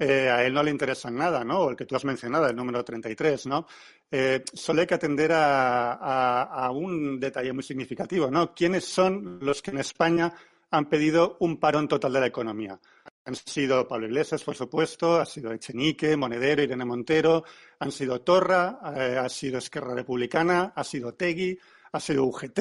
eh, 0.01 0.29
a 0.29 0.45
él 0.45 0.53
no 0.53 0.63
le 0.63 0.71
interesan 0.71 1.13
nada, 1.15 1.43
¿no? 1.43 1.59
O 1.59 1.69
el 1.71 1.75
que 1.75 1.85
tú 1.85 1.93
has 1.97 2.05
mencionado, 2.05 2.47
el 2.47 2.55
número 2.55 2.85
33, 2.85 3.47
¿no? 3.47 3.67
Eh, 4.09 4.45
solo 4.53 4.79
hay 4.79 4.87
que 4.87 4.93
atender 4.93 5.31
a, 5.33 6.71
un 6.73 7.19
detalle 7.19 7.51
muy 7.51 7.63
significativo, 7.63 8.31
¿no? 8.31 8.53
¿Quiénes 8.53 8.85
son 8.85 9.39
los 9.41 9.61
que 9.61 9.71
en 9.71 9.79
España 9.79 10.33
han 10.71 10.85
pedido 10.85 11.35
un 11.41 11.59
parón 11.59 11.89
total 11.89 12.13
de 12.13 12.19
la 12.21 12.27
economía? 12.27 12.79
Han 13.25 13.35
sido 13.35 13.85
Pablo 13.87 14.07
Iglesias, 14.07 14.41
por 14.41 14.55
supuesto, 14.55 15.19
ha 15.19 15.25
sido 15.25 15.51
Echenique, 15.51 16.15
Monedero, 16.15 16.63
Irene 16.63 16.85
Montero, 16.85 17.43
han 17.79 17.91
sido 17.91 18.21
Torra, 18.21 18.79
eh, 18.95 19.17
ha 19.17 19.27
sido 19.27 19.57
Esquerra 19.57 19.93
Republicana, 19.93 20.71
ha 20.73 20.83
sido 20.85 21.13
Tegui, 21.13 21.59
ha 21.91 21.99
sido 21.99 22.23
UGT, 22.23 22.59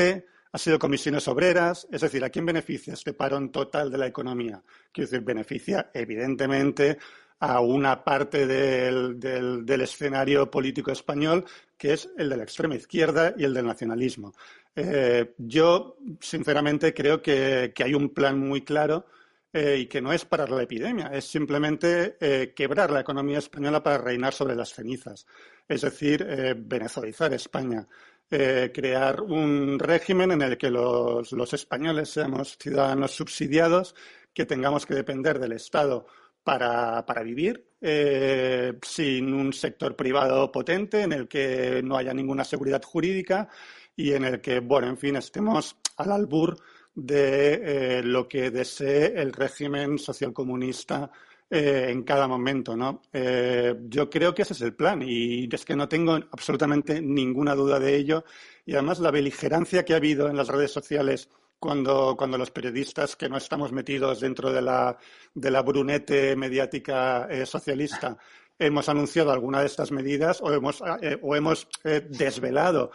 ha 0.51 0.59
sido 0.59 0.79
comisiones 0.79 1.29
obreras, 1.29 1.87
es 1.90 2.01
decir, 2.01 2.24
¿a 2.24 2.31
quién 2.31 2.46
beneficia 2.46 2.94
este 2.94 3.12
parón 3.12 3.53
total 3.53 3.90
de 3.90 3.98
la 3.98 4.07
economía? 4.07 4.62
Quiero 4.90 5.11
decir, 5.11 5.24
beneficia 5.24 5.90
evidentemente 5.92 6.98
a 7.40 7.61
una 7.61 8.03
parte 8.03 8.46
del, 8.46 9.81
escenario 9.81 10.51
político 10.51 10.90
español, 10.90 11.44
que 11.77 11.92
es 11.92 12.11
el 12.16 12.29
de 12.29 12.37
la 12.37 12.42
extrema 12.42 12.74
izquierda 12.74 13.35
y 13.37 13.44
el 13.44 13.55
del 13.55 13.66
nacionalismo. 13.66 14.35
Eh, 14.74 15.35
yo, 15.38 15.96
sinceramente, 16.20 16.92
creo 16.92 17.22
que, 17.22 17.72
hay 17.77 17.94
un 17.94 18.11
plan 18.11 18.38
muy 18.38 18.62
claro 18.62 19.07
eh, 19.53 19.79
y 19.81 19.87
que 19.87 20.01
no 20.01 20.12
es 20.12 20.24
parar 20.24 20.51
la 20.51 20.62
epidemia, 20.62 21.11
es 21.12 21.27
simplemente 21.27 22.16
eh, 22.20 22.53
quebrar 22.55 22.90
la 22.90 23.01
economía 23.01 23.38
española 23.38 23.83
para 23.83 23.98
reinar 23.98 24.35
sobre 24.35 24.57
las 24.57 24.74
cenizas, 24.74 25.27
es 25.68 25.83
decir, 25.83 26.24
venezolizar 26.59 27.33
España. 27.33 27.87
crear 28.29 29.22
un 29.22 29.79
régimen 29.79 30.33
en 30.33 30.42
el 30.42 30.59
que 30.59 30.70
los, 30.70 31.33
los 31.33 31.55
españoles 31.55 32.11
seamos 32.11 32.59
ciudadanos 32.59 33.12
subsidiados, 33.12 33.94
que 34.35 34.44
tengamos 34.44 34.85
que 34.85 34.94
depender 34.94 35.38
del 35.38 35.53
Estado 35.53 36.07
para, 36.48 37.22
vivir 37.22 37.72
eh, 37.78 38.72
sin 38.80 39.34
un 39.34 39.52
sector 39.52 39.94
privado 39.94 40.50
potente 40.50 41.02
en 41.02 41.12
el 41.12 41.28
que 41.28 41.82
no 41.84 41.98
haya 41.98 42.14
ninguna 42.14 42.42
seguridad 42.42 42.82
jurídica 42.82 43.50
y 43.94 44.12
en 44.12 44.24
el 44.24 44.40
que, 44.40 44.61
bueno, 44.61 44.88
en 44.88 44.96
fin, 44.96 45.16
estemos 45.16 45.76
al 45.98 46.11
albur 46.11 46.56
de 46.94 47.98
eh, 47.98 48.02
lo 48.02 48.26
que 48.26 48.50
desee 48.50 49.20
el 49.20 49.34
régimen 49.34 49.98
socialcomunista 49.98 51.11
eh, 51.50 51.88
en 51.90 52.02
cada 52.02 52.26
momento, 52.26 52.74
¿no? 52.74 53.02
yo 53.12 54.08
creo 54.08 54.34
que 54.34 54.42
ese 54.42 54.54
es 54.54 54.62
el 54.62 54.74
plan 54.74 55.02
y 55.02 55.48
es 55.52 55.64
que 55.66 55.76
no 55.76 55.87
tengo 55.87 56.14
absolutamente 56.14 57.02
ninguna 57.02 57.54
duda 57.54 57.78
de 57.78 57.94
ello 57.94 58.24
y 58.64 58.72
además 58.72 59.00
la 59.00 59.11
beligerancia 59.11 59.84
que 59.84 59.92
ha 59.92 59.96
habido 59.96 60.28
en 60.28 60.37
las 60.37 60.48
redes 60.48 60.70
sociales 60.70 61.28
cuando, 61.59 62.14
cuando 62.16 62.38
los 62.38 62.51
periodistas 62.51 63.16
que 63.16 63.29
no 63.29 63.37
estamos 63.37 63.73
metidos 63.73 64.21
dentro 64.21 64.53
de 64.53 64.62
la, 64.62 64.97
de 65.35 65.51
la 65.51 65.62
brunete 65.62 66.37
mediática 66.37 67.27
eh, 67.31 67.47
socialista 67.47 68.16
hemos 68.59 68.88
anunciado 68.88 69.31
alguna 69.31 69.61
de 69.61 69.66
estas 69.66 69.92
medidas 69.92 70.40
o 70.40 70.53
hemos, 70.53 70.83
eh, 71.01 71.18
o 71.23 71.37
hemos 71.37 71.68
eh, 71.85 72.07
desvelado 72.09 72.90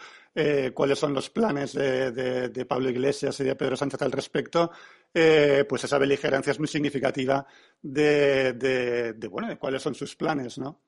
cuáles 0.74 0.98
son 0.98 1.14
los 1.14 1.30
planes 1.30 1.74
de, 1.74 2.10
de, 2.10 2.64
Pablo 2.66 2.90
Iglesias 2.90 3.38
y 3.38 3.44
de 3.44 3.54
Pedro 3.54 3.76
Sánchez 3.76 4.02
al 4.02 4.10
respecto, 4.10 4.72
pues 5.12 5.84
esa 5.84 5.96
beligerancia 5.96 6.50
es 6.50 6.58
muy 6.58 6.66
significativa 6.66 7.46
de, 7.80 8.52
de, 8.54 9.28
bueno, 9.28 9.46
de 9.46 9.56
cuáles 9.58 9.80
son 9.80 9.94
sus 9.94 10.16
planes, 10.16 10.58
¿no? 10.58 10.80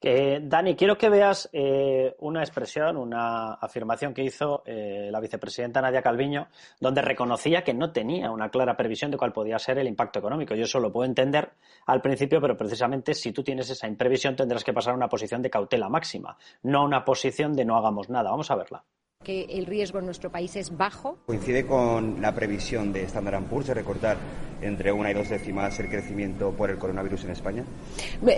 Dani, 0.00 0.76
quiero 0.76 0.96
que 0.96 1.08
veas 1.08 1.48
eh, 1.52 2.14
una 2.20 2.40
expresión, 2.40 2.96
una 2.96 3.54
afirmación 3.54 4.14
que 4.14 4.22
hizo 4.22 4.62
eh, 4.64 5.08
la 5.10 5.18
vicepresidenta 5.18 5.82
Nadia 5.82 6.02
Calviño, 6.02 6.46
donde 6.78 7.02
reconocía 7.02 7.64
que 7.64 7.74
no 7.74 7.90
tenía 7.90 8.30
una 8.30 8.48
clara 8.48 8.76
previsión 8.76 9.10
de 9.10 9.16
cuál 9.16 9.32
podía 9.32 9.58
ser 9.58 9.76
el 9.78 9.88
impacto 9.88 10.20
económico. 10.20 10.54
Yo 10.54 10.64
eso 10.64 10.78
lo 10.78 10.92
puedo 10.92 11.04
entender 11.04 11.50
al 11.86 12.00
principio, 12.00 12.40
pero 12.40 12.56
precisamente 12.56 13.12
si 13.12 13.32
tú 13.32 13.42
tienes 13.42 13.70
esa 13.70 13.88
imprevisión 13.88 14.36
tendrás 14.36 14.62
que 14.62 14.72
pasar 14.72 14.92
a 14.92 14.96
una 14.96 15.08
posición 15.08 15.42
de 15.42 15.50
cautela 15.50 15.88
máxima, 15.88 16.36
no 16.62 16.84
una 16.84 17.04
posición 17.04 17.54
de 17.54 17.64
no 17.64 17.76
hagamos 17.76 18.08
nada. 18.08 18.30
Vamos 18.30 18.52
a 18.52 18.54
verla 18.54 18.84
que 19.28 19.44
el 19.50 19.66
riesgo 19.66 19.98
en 19.98 20.06
nuestro 20.06 20.30
país 20.30 20.56
es 20.56 20.74
bajo. 20.74 21.18
Coincide 21.26 21.66
con 21.66 22.22
la 22.22 22.34
previsión 22.34 22.94
de 22.94 23.02
Standard 23.02 23.42
Poor's 23.44 23.66
de 23.66 23.74
recortar 23.74 24.16
entre 24.62 24.90
una 24.90 25.10
y 25.10 25.14
dos 25.14 25.28
décimas 25.28 25.78
el 25.80 25.90
crecimiento 25.90 26.50
por 26.52 26.70
el 26.70 26.78
coronavirus 26.78 27.24
en 27.24 27.30
España. 27.32 27.62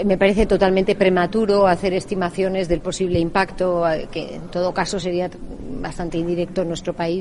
Me 0.05 0.19
parece 0.19 0.47
totalmente 0.47 0.97
prematuro 0.97 1.69
hacer 1.69 1.95
estimaciones 1.95 2.67
del 2.69 2.81
posible 2.81 3.21
impacto, 3.21 3.89
eh, 3.89 4.09
que 4.11 4.35
en 4.35 4.49
todo 4.49 4.75
caso 4.75 4.99
sería 4.99 5.31
bastante 5.81 6.19
indirecto 6.19 6.63
en 6.63 6.69
nuestro 6.69 6.93
país. 6.93 7.21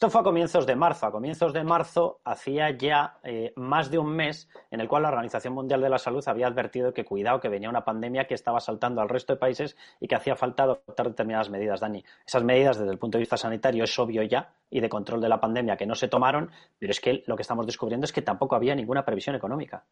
Esto 0.00 0.08
fue 0.08 0.22
a 0.22 0.24
comienzos 0.24 0.64
de 0.66 0.76
marzo. 0.76 1.04
A 1.04 1.12
comienzos 1.12 1.52
de 1.52 1.62
marzo 1.62 2.22
hacía 2.24 2.70
ya 2.70 3.18
eh, 3.22 3.52
más 3.56 3.90
de 3.90 3.98
un 3.98 4.16
mes 4.16 4.48
en 4.70 4.80
el 4.80 4.88
cual 4.88 5.02
la 5.02 5.10
Organización 5.10 5.52
Mundial 5.52 5.82
de 5.82 5.90
la 5.90 5.98
Salud 5.98 6.24
había 6.26 6.46
advertido 6.46 6.94
que 6.94 7.04
cuidado, 7.04 7.38
que 7.38 7.50
venía 7.50 7.68
una 7.68 7.84
pandemia 7.84 8.26
que 8.26 8.32
estaba 8.32 8.60
saltando 8.60 9.02
al 9.02 9.10
resto 9.10 9.34
de 9.34 9.38
países 9.38 9.76
y 10.00 10.08
que 10.08 10.14
hacía 10.14 10.36
falta 10.36 10.62
adoptar 10.62 11.08
determinadas 11.08 11.50
medidas, 11.50 11.80
Dani. 11.80 12.02
Esas 12.26 12.42
medidas 12.42 12.78
desde 12.78 12.92
el 12.92 12.98
punto 12.98 13.18
de 13.18 13.24
vista 13.24 13.36
sanitario 13.36 13.84
es 13.84 13.98
obvio 13.98 14.22
ya 14.22 14.54
y 14.70 14.80
de 14.80 14.88
control 14.88 15.20
de 15.20 15.28
la 15.28 15.38
pandemia 15.38 15.76
que 15.76 15.84
no 15.84 15.94
se 15.94 16.08
tomaron, 16.08 16.50
pero 16.78 16.92
es 16.92 17.00
que 17.02 17.22
lo 17.26 17.36
que 17.36 17.42
estamos 17.42 17.66
descubriendo 17.66 18.06
es 18.06 18.12
que 18.12 18.22
tampoco 18.22 18.56
había 18.56 18.74
ninguna 18.74 19.04
previsión 19.04 19.36
económica. 19.36 19.84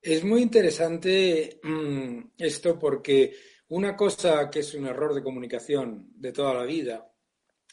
Es 0.00 0.24
muy 0.24 0.40
interesante 0.40 1.60
mm, 1.62 2.18
esto 2.38 2.78
porque 2.78 3.30
una 3.68 3.94
cosa 3.94 4.48
que 4.48 4.60
es 4.60 4.72
un 4.72 4.86
error 4.86 5.12
de 5.12 5.22
comunicación 5.22 6.08
de 6.14 6.32
toda 6.32 6.54
la 6.54 6.64
vida 6.64 7.12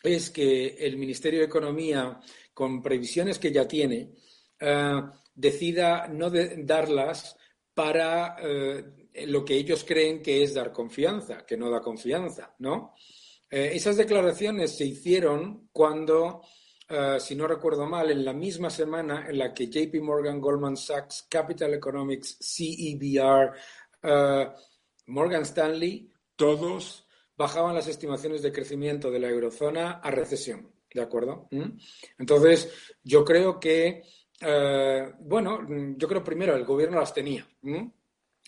es 0.07 0.29
que 0.29 0.75
el 0.79 0.97
Ministerio 0.97 1.39
de 1.39 1.45
Economía, 1.45 2.19
con 2.53 2.81
previsiones 2.81 3.39
que 3.39 3.51
ya 3.51 3.67
tiene, 3.67 4.11
eh, 4.59 5.01
decida 5.33 6.07
no 6.07 6.29
darlas 6.29 7.35
para 7.73 8.37
eh, 8.41 8.83
lo 9.27 9.43
que 9.43 9.55
ellos 9.55 9.83
creen 9.83 10.21
que 10.21 10.43
es 10.43 10.53
dar 10.53 10.71
confianza, 10.71 11.45
que 11.45 11.57
no 11.57 11.69
da 11.69 11.81
confianza, 11.81 12.55
¿no? 12.59 12.93
Eh, 13.49 13.71
esas 13.73 13.97
declaraciones 13.97 14.77
se 14.77 14.85
hicieron 14.85 15.69
cuando, 15.71 16.41
si 17.19 17.35
no 17.35 17.47
recuerdo 17.47 17.85
mal, 17.87 18.11
en 18.11 18.23
la 18.23 18.33
misma 18.33 18.69
semana 18.69 19.27
en 19.27 19.39
la 19.39 19.53
que 19.53 19.67
JP 19.67 20.01
Morgan, 20.01 20.39
Goldman 20.39 20.77
Sachs, 20.77 21.25
Capital 21.27 21.73
Economics, 21.73 22.37
CEBR, 22.39 23.53
Morgan 25.07 25.41
Stanley, 25.41 26.11
todos 26.35 27.04
bajaban 27.37 27.75
las 27.75 27.87
estimaciones 27.87 28.41
de 28.41 28.51
crecimiento 28.51 29.11
de 29.11 29.19
la 29.19 29.29
eurozona 29.29 29.91
a 29.93 30.11
recesión. 30.11 30.71
¿De 30.93 31.01
acuerdo? 31.01 31.47
¿Mm? 31.51 31.77
Entonces, 32.19 32.71
yo 33.03 33.25
creo 33.25 33.59
que, 33.59 34.03
eh, 34.39 35.13
bueno, 35.19 35.59
yo 35.97 36.07
creo 36.07 36.23
primero 36.23 36.55
el 36.55 36.63
gobierno 36.63 36.99
las 36.99 37.13
tenía. 37.13 37.45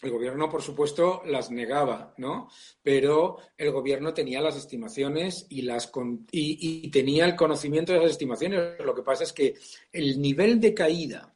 El 0.01 0.11
gobierno, 0.11 0.47
por 0.47 0.61
supuesto, 0.61 1.23
las 1.25 1.49
negaba, 1.49 2.13
¿no? 2.17 2.49
Pero 2.83 3.37
el 3.57 3.71
gobierno 3.71 4.13
tenía 4.13 4.39
las 4.41 4.55
estimaciones 4.55 5.47
y, 5.49 5.63
las 5.63 5.91
y, 6.31 6.89
tenía 6.91 7.25
el 7.25 7.35
conocimiento 7.35 7.93
de 7.93 7.99
las 7.99 8.11
estimaciones. 8.11 8.79
Lo 8.79 8.93
que 8.93 9.01
pasa 9.01 9.23
es 9.23 9.33
que 9.33 9.55
el 9.91 10.21
nivel 10.21 10.59
de 10.61 10.73
caída 10.73 11.33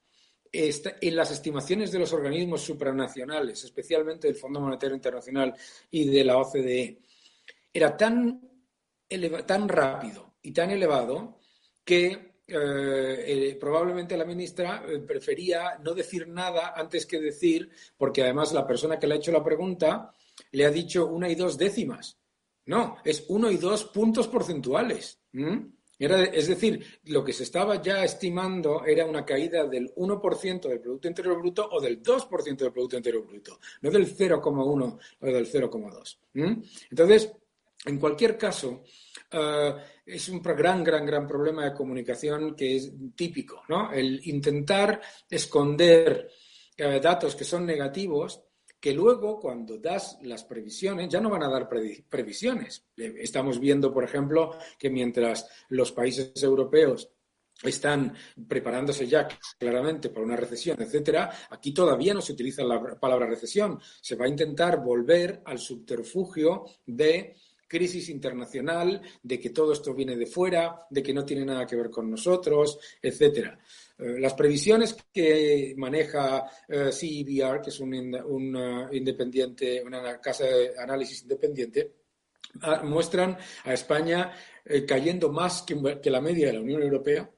en 0.53 1.15
las 1.15 1.31
estimaciones 1.31 1.91
de 1.91 1.99
los 1.99 2.13
organismos 2.13 2.61
supranacionales, 2.61 3.63
especialmente 3.63 4.27
del 4.27 4.35
Fondo 4.35 4.59
Monetario 4.59 4.95
Internacional 4.95 5.55
y 5.89 6.07
de 6.07 6.23
la 6.23 6.37
OCDE, 6.37 6.99
era 7.73 7.95
tan, 7.95 8.41
tan 9.45 9.69
rápido 9.69 10.35
y 10.41 10.51
tan 10.51 10.71
elevado 10.71 11.39
que 11.83 12.31
eh, 12.53 13.23
eh, 13.27 13.57
probablemente 13.57 14.17
la 14.17 14.25
ministra 14.25 14.83
eh, 14.85 14.99
prefería 14.99 15.77
no 15.81 15.93
decir 15.93 16.27
nada 16.27 16.73
antes 16.75 17.05
que 17.05 17.19
decir, 17.19 17.69
porque 17.97 18.23
además 18.23 18.51
la 18.51 18.67
persona 18.67 18.99
que 18.99 19.07
le 19.07 19.13
ha 19.13 19.17
hecho 19.17 19.31
la 19.31 19.43
pregunta 19.43 20.13
le 20.51 20.65
ha 20.65 20.71
dicho 20.71 21.07
una 21.07 21.29
y 21.29 21.35
dos 21.35 21.57
décimas. 21.57 22.17
No, 22.65 22.97
es 23.05 23.25
uno 23.29 23.49
y 23.49 23.57
dos 23.57 23.85
puntos 23.85 24.27
porcentuales. 24.27 25.19
Era, 25.97 26.23
es 26.23 26.47
decir, 26.47 26.83
lo 27.05 27.23
que 27.23 27.31
se 27.31 27.43
estaba 27.43 27.81
ya 27.81 28.03
estimando 28.03 28.83
era 28.85 29.05
una 29.05 29.23
caída 29.23 29.65
del 29.67 29.93
1% 29.95 30.67
del 30.67 30.79
Producto 30.79 31.07
Interior 31.07 31.37
Bruto 31.37 31.69
o 31.71 31.79
del 31.79 32.01
2% 32.01 32.57
del 32.57 32.71
Producto 32.71 32.97
Interior 32.97 33.25
Bruto, 33.25 33.59
no 33.81 33.91
del 33.91 34.15
0,1 34.15 34.99
o 35.19 35.25
del 35.25 35.47
0,2. 35.47 36.17
Entonces, 36.89 37.31
en 37.85 37.97
cualquier 37.97 38.37
caso, 38.37 38.83
eh, 39.31 39.75
es 40.05 40.29
un 40.29 40.41
gran, 40.41 40.83
gran, 40.83 41.05
gran 41.05 41.27
problema 41.27 41.65
de 41.65 41.73
comunicación 41.73 42.55
que 42.55 42.75
es 42.75 42.91
típico, 43.15 43.63
¿no? 43.69 43.91
El 43.91 44.21
intentar 44.27 45.01
esconder 45.29 46.29
eh, 46.77 46.99
datos 47.01 47.35
que 47.35 47.43
son 47.43 47.65
negativos, 47.65 48.43
que 48.79 48.93
luego 48.93 49.39
cuando 49.39 49.77
das 49.77 50.17
las 50.23 50.43
previsiones, 50.43 51.09
ya 51.09 51.21
no 51.21 51.29
van 51.29 51.43
a 51.43 51.49
dar 51.49 51.69
previsiones. 51.69 52.85
Eh, 52.97 53.13
estamos 53.19 53.59
viendo, 53.59 53.93
por 53.93 54.03
ejemplo, 54.03 54.57
que 54.77 54.89
mientras 54.89 55.47
los 55.69 55.91
países 55.91 56.31
europeos 56.41 57.09
están 57.63 58.15
preparándose 58.47 59.07
ya 59.07 59.27
claramente 59.59 60.09
para 60.09 60.25
una 60.25 60.35
recesión, 60.35 60.81
etcétera, 60.81 61.31
aquí 61.51 61.73
todavía 61.73 62.13
no 62.13 62.21
se 62.21 62.33
utiliza 62.33 62.63
la 62.63 62.99
palabra 62.99 63.27
recesión. 63.27 63.79
Se 64.01 64.15
va 64.15 64.25
a 64.25 64.29
intentar 64.29 64.81
volver 64.83 65.41
al 65.45 65.59
subterfugio 65.59 66.65
de 66.85 67.35
crisis 67.71 68.09
internacional, 68.09 69.01
de 69.23 69.39
que 69.39 69.51
todo 69.51 69.71
esto 69.71 69.93
viene 69.93 70.17
de 70.17 70.25
fuera, 70.25 70.85
de 70.89 71.01
que 71.01 71.13
no 71.13 71.23
tiene 71.23 71.45
nada 71.45 71.65
que 71.65 71.77
ver 71.77 71.89
con 71.89 72.11
nosotros, 72.11 72.77
etcétera. 73.01 73.57
Eh, 73.97 74.19
las 74.19 74.33
previsiones 74.33 74.97
que 75.13 75.73
maneja 75.77 76.43
uh, 76.67 76.91
CEBR, 76.91 77.61
que 77.61 77.69
es 77.69 77.79
un, 77.79 77.95
independiente, 78.91 79.81
una 79.85 80.19
casa 80.19 80.43
de 80.43 80.77
análisis 80.77 81.21
independiente, 81.21 81.93
ah, 82.61 82.81
muestran 82.83 83.37
a 83.63 83.73
España 83.73 84.33
eh, 84.65 84.85
cayendo 84.85 85.31
más 85.31 85.61
que, 85.61 86.01
que 86.01 86.11
la 86.11 86.19
media 86.19 86.47
de 86.47 86.53
la 86.53 86.61
Unión 86.61 86.83
Europea 86.83 87.31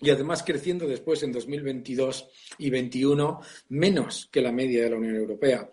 y 0.00 0.08
además 0.08 0.42
creciendo 0.42 0.86
después 0.86 1.22
en 1.22 1.32
2022 1.32 2.30
y 2.56 2.70
2021 2.70 3.40
menos 3.68 4.26
que 4.32 4.40
la 4.40 4.52
media 4.52 4.84
de 4.84 4.90
la 4.90 4.96
Unión 4.96 5.16
Europea. 5.16 5.70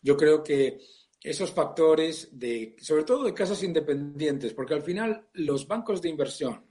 Yo 0.00 0.16
creo 0.16 0.42
que 0.42 0.78
esos 1.26 1.50
factores, 1.50 2.28
de, 2.38 2.76
sobre 2.78 3.02
todo 3.02 3.24
de 3.24 3.34
casas 3.34 3.60
independientes, 3.64 4.54
porque 4.54 4.74
al 4.74 4.82
final 4.82 5.26
los 5.32 5.66
bancos 5.66 6.00
de 6.00 6.08
inversión 6.08 6.64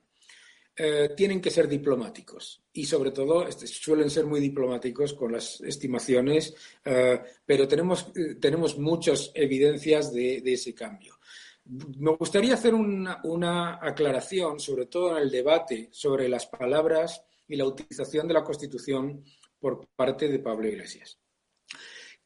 eh, 0.78 1.10
tienen 1.16 1.42
que 1.42 1.52
ser 1.52 1.68
diplomáticos 1.68 2.64
y 2.72 2.86
sobre 2.86 3.12
todo 3.12 3.46
este, 3.46 3.68
suelen 3.68 4.10
ser 4.10 4.26
muy 4.26 4.40
diplomáticos 4.40 5.14
con 5.14 5.34
las 5.34 5.60
estimaciones, 5.60 6.56
eh, 6.86 7.22
pero 7.46 7.68
tenemos, 7.68 8.14
eh, 8.16 8.36
tenemos 8.36 8.78
muchas 8.78 9.30
evidencias 9.36 10.14
de, 10.14 10.38
ese 10.46 10.74
cambio. 10.74 11.20
Me 11.66 12.16
gustaría 12.16 12.54
hacer 12.54 12.74
una, 12.74 13.20
una 13.26 13.86
aclaración, 13.86 14.62
sobre 14.62 14.86
todo 14.86 15.18
en 15.18 15.24
el 15.24 15.32
debate 15.32 15.90
sobre 15.92 16.30
las 16.30 16.46
palabras 16.46 17.22
y 17.46 17.58
la 17.58 17.66
utilización 17.66 18.26
de 18.26 18.36
la 18.36 18.44
Constitución 18.44 19.22
por 19.60 19.86
parte 19.98 20.30
de 20.30 20.40
Pablo 20.40 20.66
Iglesias 20.70 21.18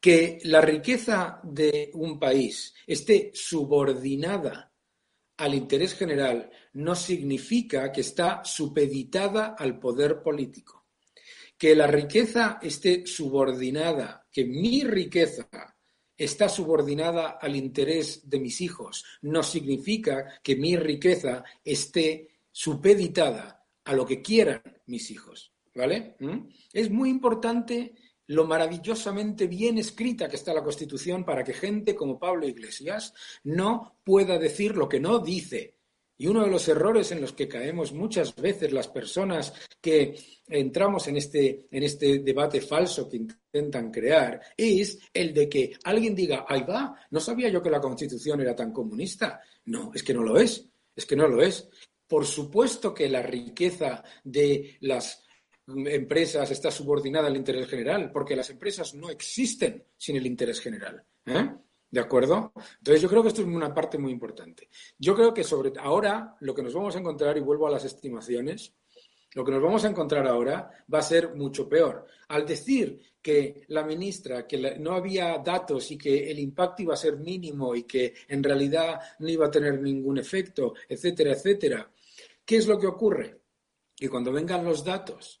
que 0.00 0.38
la 0.44 0.60
riqueza 0.62 1.40
de 1.42 1.90
un 1.94 2.18
país 2.18 2.74
esté 2.86 3.30
subordinada 3.34 4.72
al 5.36 5.54
interés 5.54 5.94
general 5.94 6.50
no 6.74 6.94
significa 6.94 7.92
que 7.92 8.00
está 8.00 8.42
supeditada 8.44 9.54
al 9.58 9.78
poder 9.78 10.22
político. 10.22 10.86
Que 11.56 11.74
la 11.74 11.86
riqueza 11.86 12.58
esté 12.62 13.06
subordinada, 13.06 14.26
que 14.32 14.44
mi 14.44 14.82
riqueza 14.84 15.48
está 16.16 16.48
subordinada 16.48 17.38
al 17.40 17.56
interés 17.56 18.28
de 18.28 18.40
mis 18.40 18.60
hijos, 18.60 19.04
no 19.22 19.42
significa 19.42 20.40
que 20.42 20.56
mi 20.56 20.76
riqueza 20.76 21.44
esté 21.64 22.28
supeditada 22.50 23.66
a 23.84 23.94
lo 23.94 24.06
que 24.06 24.22
quieran 24.22 24.62
mis 24.86 25.10
hijos. 25.10 25.52
¿Vale? 25.74 26.16
¿Mm? 26.18 26.48
Es 26.72 26.90
muy 26.90 27.10
importante 27.10 27.94
lo 28.30 28.44
maravillosamente 28.44 29.48
bien 29.48 29.78
escrita 29.78 30.28
que 30.28 30.36
está 30.36 30.54
la 30.54 30.62
Constitución 30.62 31.24
para 31.24 31.42
que 31.42 31.52
gente 31.52 31.96
como 31.96 32.16
Pablo 32.16 32.46
Iglesias 32.46 33.12
no 33.42 33.96
pueda 34.04 34.38
decir 34.38 34.76
lo 34.76 34.88
que 34.88 35.00
no 35.00 35.18
dice. 35.18 35.78
Y 36.16 36.28
uno 36.28 36.44
de 36.44 36.50
los 36.50 36.68
errores 36.68 37.10
en 37.10 37.20
los 37.20 37.32
que 37.32 37.48
caemos 37.48 37.92
muchas 37.92 38.36
veces 38.36 38.72
las 38.72 38.86
personas 38.86 39.52
que 39.80 40.16
entramos 40.46 41.08
en 41.08 41.16
este, 41.16 41.66
en 41.72 41.82
este 41.82 42.20
debate 42.20 42.60
falso 42.60 43.08
que 43.08 43.16
intentan 43.16 43.90
crear 43.90 44.40
es 44.56 45.00
el 45.12 45.34
de 45.34 45.48
que 45.48 45.72
alguien 45.82 46.14
diga, 46.14 46.44
ahí 46.48 46.62
va, 46.62 46.94
no 47.10 47.18
sabía 47.18 47.48
yo 47.48 47.60
que 47.60 47.70
la 47.70 47.80
Constitución 47.80 48.40
era 48.40 48.54
tan 48.54 48.72
comunista. 48.72 49.40
No, 49.64 49.90
es 49.92 50.04
que 50.04 50.14
no 50.14 50.22
lo 50.22 50.38
es, 50.38 50.68
es 50.94 51.04
que 51.04 51.16
no 51.16 51.26
lo 51.26 51.42
es. 51.42 51.68
Por 52.06 52.24
supuesto 52.24 52.94
que 52.94 53.08
la 53.08 53.22
riqueza 53.22 54.04
de 54.22 54.76
las 54.82 55.24
empresas 55.86 56.50
está 56.50 56.70
subordinada 56.70 57.28
al 57.28 57.36
interés 57.36 57.68
general, 57.68 58.10
porque 58.12 58.36
las 58.36 58.50
empresas 58.50 58.94
no 58.94 59.10
existen 59.10 59.84
sin 59.96 60.16
el 60.16 60.26
interés 60.26 60.60
general. 60.60 61.04
¿eh? 61.26 61.50
¿De 61.90 62.00
acuerdo? 62.00 62.52
Entonces 62.78 63.02
yo 63.02 63.08
creo 63.08 63.22
que 63.22 63.28
esto 63.28 63.42
es 63.42 63.48
una 63.48 63.74
parte 63.74 63.98
muy 63.98 64.12
importante. 64.12 64.68
Yo 64.98 65.14
creo 65.14 65.34
que 65.34 65.42
sobre 65.42 65.72
ahora 65.80 66.36
lo 66.40 66.54
que 66.54 66.62
nos 66.62 66.74
vamos 66.74 66.94
a 66.94 67.00
encontrar, 67.00 67.36
y 67.36 67.40
vuelvo 67.40 67.66
a 67.66 67.70
las 67.70 67.84
estimaciones, 67.84 68.74
lo 69.34 69.44
que 69.44 69.52
nos 69.52 69.62
vamos 69.62 69.84
a 69.84 69.88
encontrar 69.88 70.26
ahora 70.26 70.70
va 70.92 70.98
a 70.98 71.02
ser 71.02 71.34
mucho 71.34 71.68
peor. 71.68 72.06
Al 72.28 72.46
decir 72.46 73.00
que 73.22 73.64
la 73.68 73.84
ministra, 73.84 74.46
que 74.46 74.78
no 74.78 74.92
había 74.92 75.38
datos 75.38 75.90
y 75.90 75.98
que 75.98 76.30
el 76.30 76.38
impacto 76.38 76.82
iba 76.82 76.94
a 76.94 76.96
ser 76.96 77.16
mínimo 77.16 77.74
y 77.74 77.84
que 77.84 78.14
en 78.28 78.42
realidad 78.42 79.00
no 79.18 79.28
iba 79.28 79.46
a 79.46 79.50
tener 79.50 79.80
ningún 79.80 80.18
efecto, 80.18 80.74
etcétera, 80.88 81.32
etcétera, 81.32 81.90
¿qué 82.44 82.56
es 82.56 82.66
lo 82.66 82.78
que 82.78 82.86
ocurre? 82.86 83.40
Que 83.94 84.08
cuando 84.08 84.32
vengan 84.32 84.64
los 84.64 84.84
datos, 84.84 85.40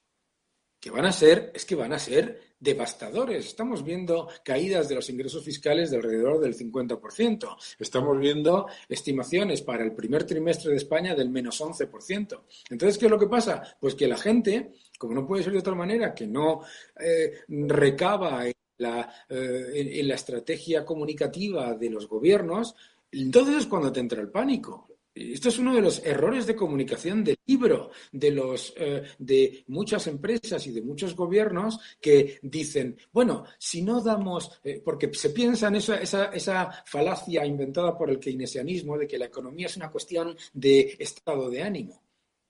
que 0.80 0.90
van 0.90 1.04
a 1.04 1.12
ser, 1.12 1.52
es 1.54 1.64
que 1.66 1.74
van 1.74 1.92
a 1.92 1.98
ser 1.98 2.40
devastadores. 2.58 3.46
Estamos 3.46 3.84
viendo 3.84 4.28
caídas 4.42 4.88
de 4.88 4.94
los 4.94 5.08
ingresos 5.10 5.44
fiscales 5.44 5.90
de 5.90 5.98
alrededor 5.98 6.40
del 6.40 6.56
50%. 6.56 7.56
Estamos 7.78 8.18
viendo 8.18 8.66
estimaciones 8.88 9.62
para 9.62 9.84
el 9.84 9.92
primer 9.92 10.24
trimestre 10.24 10.70
de 10.70 10.78
España 10.78 11.14
del 11.14 11.28
menos 11.28 11.60
11%. 11.60 12.40
Entonces, 12.70 12.98
¿qué 12.98 13.06
es 13.06 13.10
lo 13.10 13.18
que 13.18 13.26
pasa? 13.26 13.62
Pues 13.78 13.94
que 13.94 14.08
la 14.08 14.16
gente, 14.16 14.72
como 14.98 15.14
no 15.14 15.26
puede 15.26 15.42
ser 15.42 15.52
de 15.52 15.58
otra 15.58 15.74
manera, 15.74 16.14
que 16.14 16.26
no 16.26 16.62
eh, 16.98 17.40
recaba 17.48 18.46
en 18.46 18.54
la, 18.78 19.26
eh, 19.28 19.72
en 19.74 20.08
la 20.08 20.14
estrategia 20.14 20.84
comunicativa 20.84 21.74
de 21.74 21.90
los 21.90 22.08
gobiernos, 22.08 22.74
entonces 23.12 23.56
es 23.56 23.66
cuando 23.66 23.92
te 23.92 24.00
entra 24.00 24.20
el 24.20 24.30
pánico. 24.30 24.89
Esto 25.14 25.48
es 25.48 25.58
uno 25.58 25.74
de 25.74 25.80
los 25.80 26.04
errores 26.04 26.46
de 26.46 26.54
comunicación 26.54 27.24
del 27.24 27.38
libro, 27.46 27.90
de, 28.12 28.30
los, 28.30 28.72
eh, 28.76 29.02
de 29.18 29.64
muchas 29.66 30.06
empresas 30.06 30.64
y 30.66 30.72
de 30.72 30.82
muchos 30.82 31.16
gobiernos 31.16 31.80
que 32.00 32.38
dicen, 32.42 32.96
bueno, 33.12 33.44
si 33.58 33.82
no 33.82 34.00
damos, 34.00 34.60
eh, 34.62 34.80
porque 34.84 35.12
se 35.12 35.30
piensa 35.30 35.68
en 35.68 35.76
esa, 35.76 35.96
esa, 36.00 36.26
esa, 36.26 36.70
falacia 36.86 37.44
inventada 37.44 37.96
por 37.98 38.10
el 38.10 38.20
keynesianismo 38.20 38.96
de 38.96 39.06
que 39.08 39.18
la 39.18 39.26
economía 39.26 39.66
es 39.66 39.76
una 39.76 39.90
cuestión 39.90 40.36
de 40.52 40.96
estado 40.98 41.50
de 41.50 41.62
ánimo. 41.62 42.02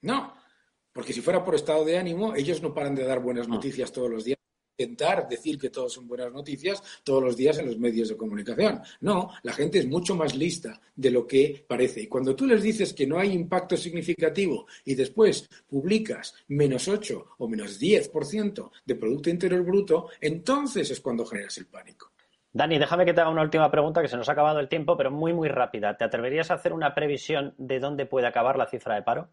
No, 0.02 0.34
porque 0.92 1.12
si 1.12 1.22
fuera 1.22 1.44
por 1.44 1.54
estado 1.54 1.84
de 1.84 1.98
ánimo, 1.98 2.34
ellos 2.34 2.60
no 2.62 2.74
paran 2.74 2.94
de 2.94 3.04
dar 3.04 3.20
buenas 3.20 3.48
noticias 3.48 3.92
todos 3.92 4.10
los 4.10 4.24
días 4.24 4.39
intentar 4.80 5.28
decir 5.28 5.58
que 5.58 5.68
todos 5.68 5.92
son 5.92 6.08
buenas 6.08 6.32
noticias 6.32 6.82
todos 7.04 7.22
los 7.22 7.36
días 7.36 7.58
en 7.58 7.66
los 7.66 7.78
medios 7.78 8.08
de 8.08 8.16
comunicación. 8.16 8.80
No, 9.00 9.30
la 9.42 9.52
gente 9.52 9.78
es 9.78 9.86
mucho 9.86 10.14
más 10.14 10.34
lista 10.34 10.80
de 10.96 11.10
lo 11.10 11.26
que 11.26 11.64
parece. 11.68 12.02
Y 12.02 12.06
cuando 12.06 12.34
tú 12.34 12.46
les 12.46 12.62
dices 12.62 12.94
que 12.94 13.06
no 13.06 13.18
hay 13.18 13.32
impacto 13.32 13.76
significativo 13.76 14.66
y 14.84 14.94
después 14.94 15.48
publicas 15.68 16.34
menos 16.48 16.88
8 16.88 17.26
o 17.38 17.48
menos 17.48 17.78
10% 17.78 18.70
de 18.84 18.94
Producto 18.94 19.28
Interior 19.28 19.62
Bruto, 19.62 20.08
entonces 20.20 20.90
es 20.90 21.00
cuando 21.00 21.26
generas 21.26 21.58
el 21.58 21.66
pánico. 21.66 22.12
Dani, 22.52 22.78
déjame 22.78 23.04
que 23.04 23.12
te 23.12 23.20
haga 23.20 23.30
una 23.30 23.42
última 23.42 23.70
pregunta, 23.70 24.02
que 24.02 24.08
se 24.08 24.16
nos 24.16 24.28
ha 24.28 24.32
acabado 24.32 24.58
el 24.58 24.68
tiempo, 24.68 24.96
pero 24.96 25.10
muy, 25.10 25.32
muy 25.32 25.48
rápida. 25.48 25.96
¿Te 25.96 26.04
atreverías 26.04 26.50
a 26.50 26.54
hacer 26.54 26.72
una 26.72 26.94
previsión 26.94 27.54
de 27.58 27.78
dónde 27.78 28.06
puede 28.06 28.26
acabar 28.26 28.56
la 28.58 28.66
cifra 28.66 28.96
de 28.96 29.02
paro? 29.02 29.28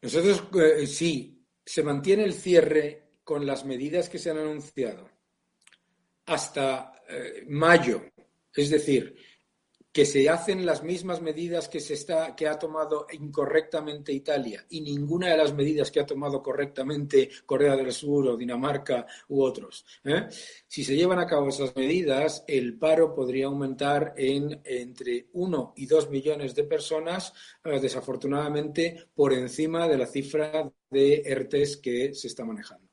Nosotros 0.00 0.44
eh, 0.54 0.86
sí, 0.86 1.37
se 1.68 1.82
mantiene 1.82 2.24
el 2.24 2.32
cierre 2.32 3.02
con 3.22 3.44
las 3.44 3.66
medidas 3.66 4.08
que 4.08 4.18
se 4.18 4.30
han 4.30 4.38
anunciado 4.38 5.10
hasta 6.24 6.94
eh, 7.06 7.44
mayo, 7.46 8.06
es 8.54 8.70
decir, 8.70 9.14
que 9.92 10.04
se 10.04 10.28
hacen 10.28 10.66
las 10.66 10.82
mismas 10.82 11.20
medidas 11.22 11.68
que, 11.68 11.80
se 11.80 11.94
está, 11.94 12.36
que 12.36 12.46
ha 12.46 12.58
tomado 12.58 13.06
incorrectamente 13.12 14.12
Italia 14.12 14.64
y 14.68 14.80
ninguna 14.80 15.28
de 15.28 15.36
las 15.36 15.54
medidas 15.54 15.90
que 15.90 16.00
ha 16.00 16.06
tomado 16.06 16.42
correctamente 16.42 17.28
Corea 17.46 17.76
del 17.76 17.92
Sur 17.92 18.28
o 18.28 18.36
Dinamarca 18.36 19.06
u 19.28 19.42
otros. 19.42 19.84
¿eh? 20.04 20.26
Si 20.66 20.84
se 20.84 20.96
llevan 20.96 21.18
a 21.18 21.26
cabo 21.26 21.48
esas 21.48 21.74
medidas, 21.74 22.44
el 22.46 22.78
paro 22.78 23.14
podría 23.14 23.46
aumentar 23.46 24.14
en 24.16 24.60
entre 24.64 25.28
1 25.32 25.72
y 25.76 25.86
2 25.86 26.10
millones 26.10 26.54
de 26.54 26.64
personas, 26.64 27.32
eh, 27.64 27.80
desafortunadamente 27.80 29.08
por 29.14 29.32
encima 29.32 29.88
de 29.88 29.98
la 29.98 30.06
cifra 30.06 30.70
de 30.90 31.22
ERTES 31.24 31.78
que 31.78 32.14
se 32.14 32.28
está 32.28 32.44
manejando. 32.44 32.87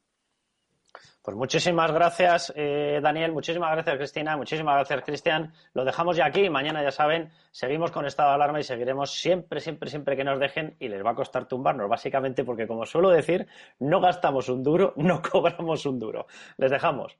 Pues 1.25 1.35
muchísimas 1.35 1.91
gracias, 1.91 2.53
eh, 2.55 2.99
Daniel, 3.01 3.31
muchísimas 3.31 3.71
gracias, 3.71 3.97
Cristina, 3.97 4.37
muchísimas 4.37 4.75
gracias, 4.75 5.01
Cristian. 5.03 5.51
Lo 5.73 5.83
dejamos 5.83 6.15
ya 6.15 6.27
aquí. 6.27 6.51
Mañana, 6.51 6.83
ya 6.83 6.91
saben, 6.91 7.31
seguimos 7.49 7.89
con 7.89 8.05
estado 8.05 8.29
de 8.29 8.35
alarma 8.35 8.59
y 8.59 8.63
seguiremos 8.63 9.09
siempre, 9.09 9.59
siempre, 9.59 9.89
siempre 9.89 10.15
que 10.15 10.23
nos 10.23 10.39
dejen 10.39 10.75
y 10.79 10.87
les 10.87 11.03
va 11.03 11.11
a 11.11 11.15
costar 11.15 11.47
tumbarnos, 11.47 11.89
básicamente 11.89 12.43
porque, 12.43 12.67
como 12.67 12.85
suelo 12.85 13.09
decir, 13.09 13.47
no 13.79 14.01
gastamos 14.01 14.49
un 14.49 14.61
duro, 14.61 14.93
no 14.97 15.19
cobramos 15.23 15.87
un 15.87 15.97
duro. 15.97 16.27
Les 16.57 16.69
dejamos. 16.69 17.17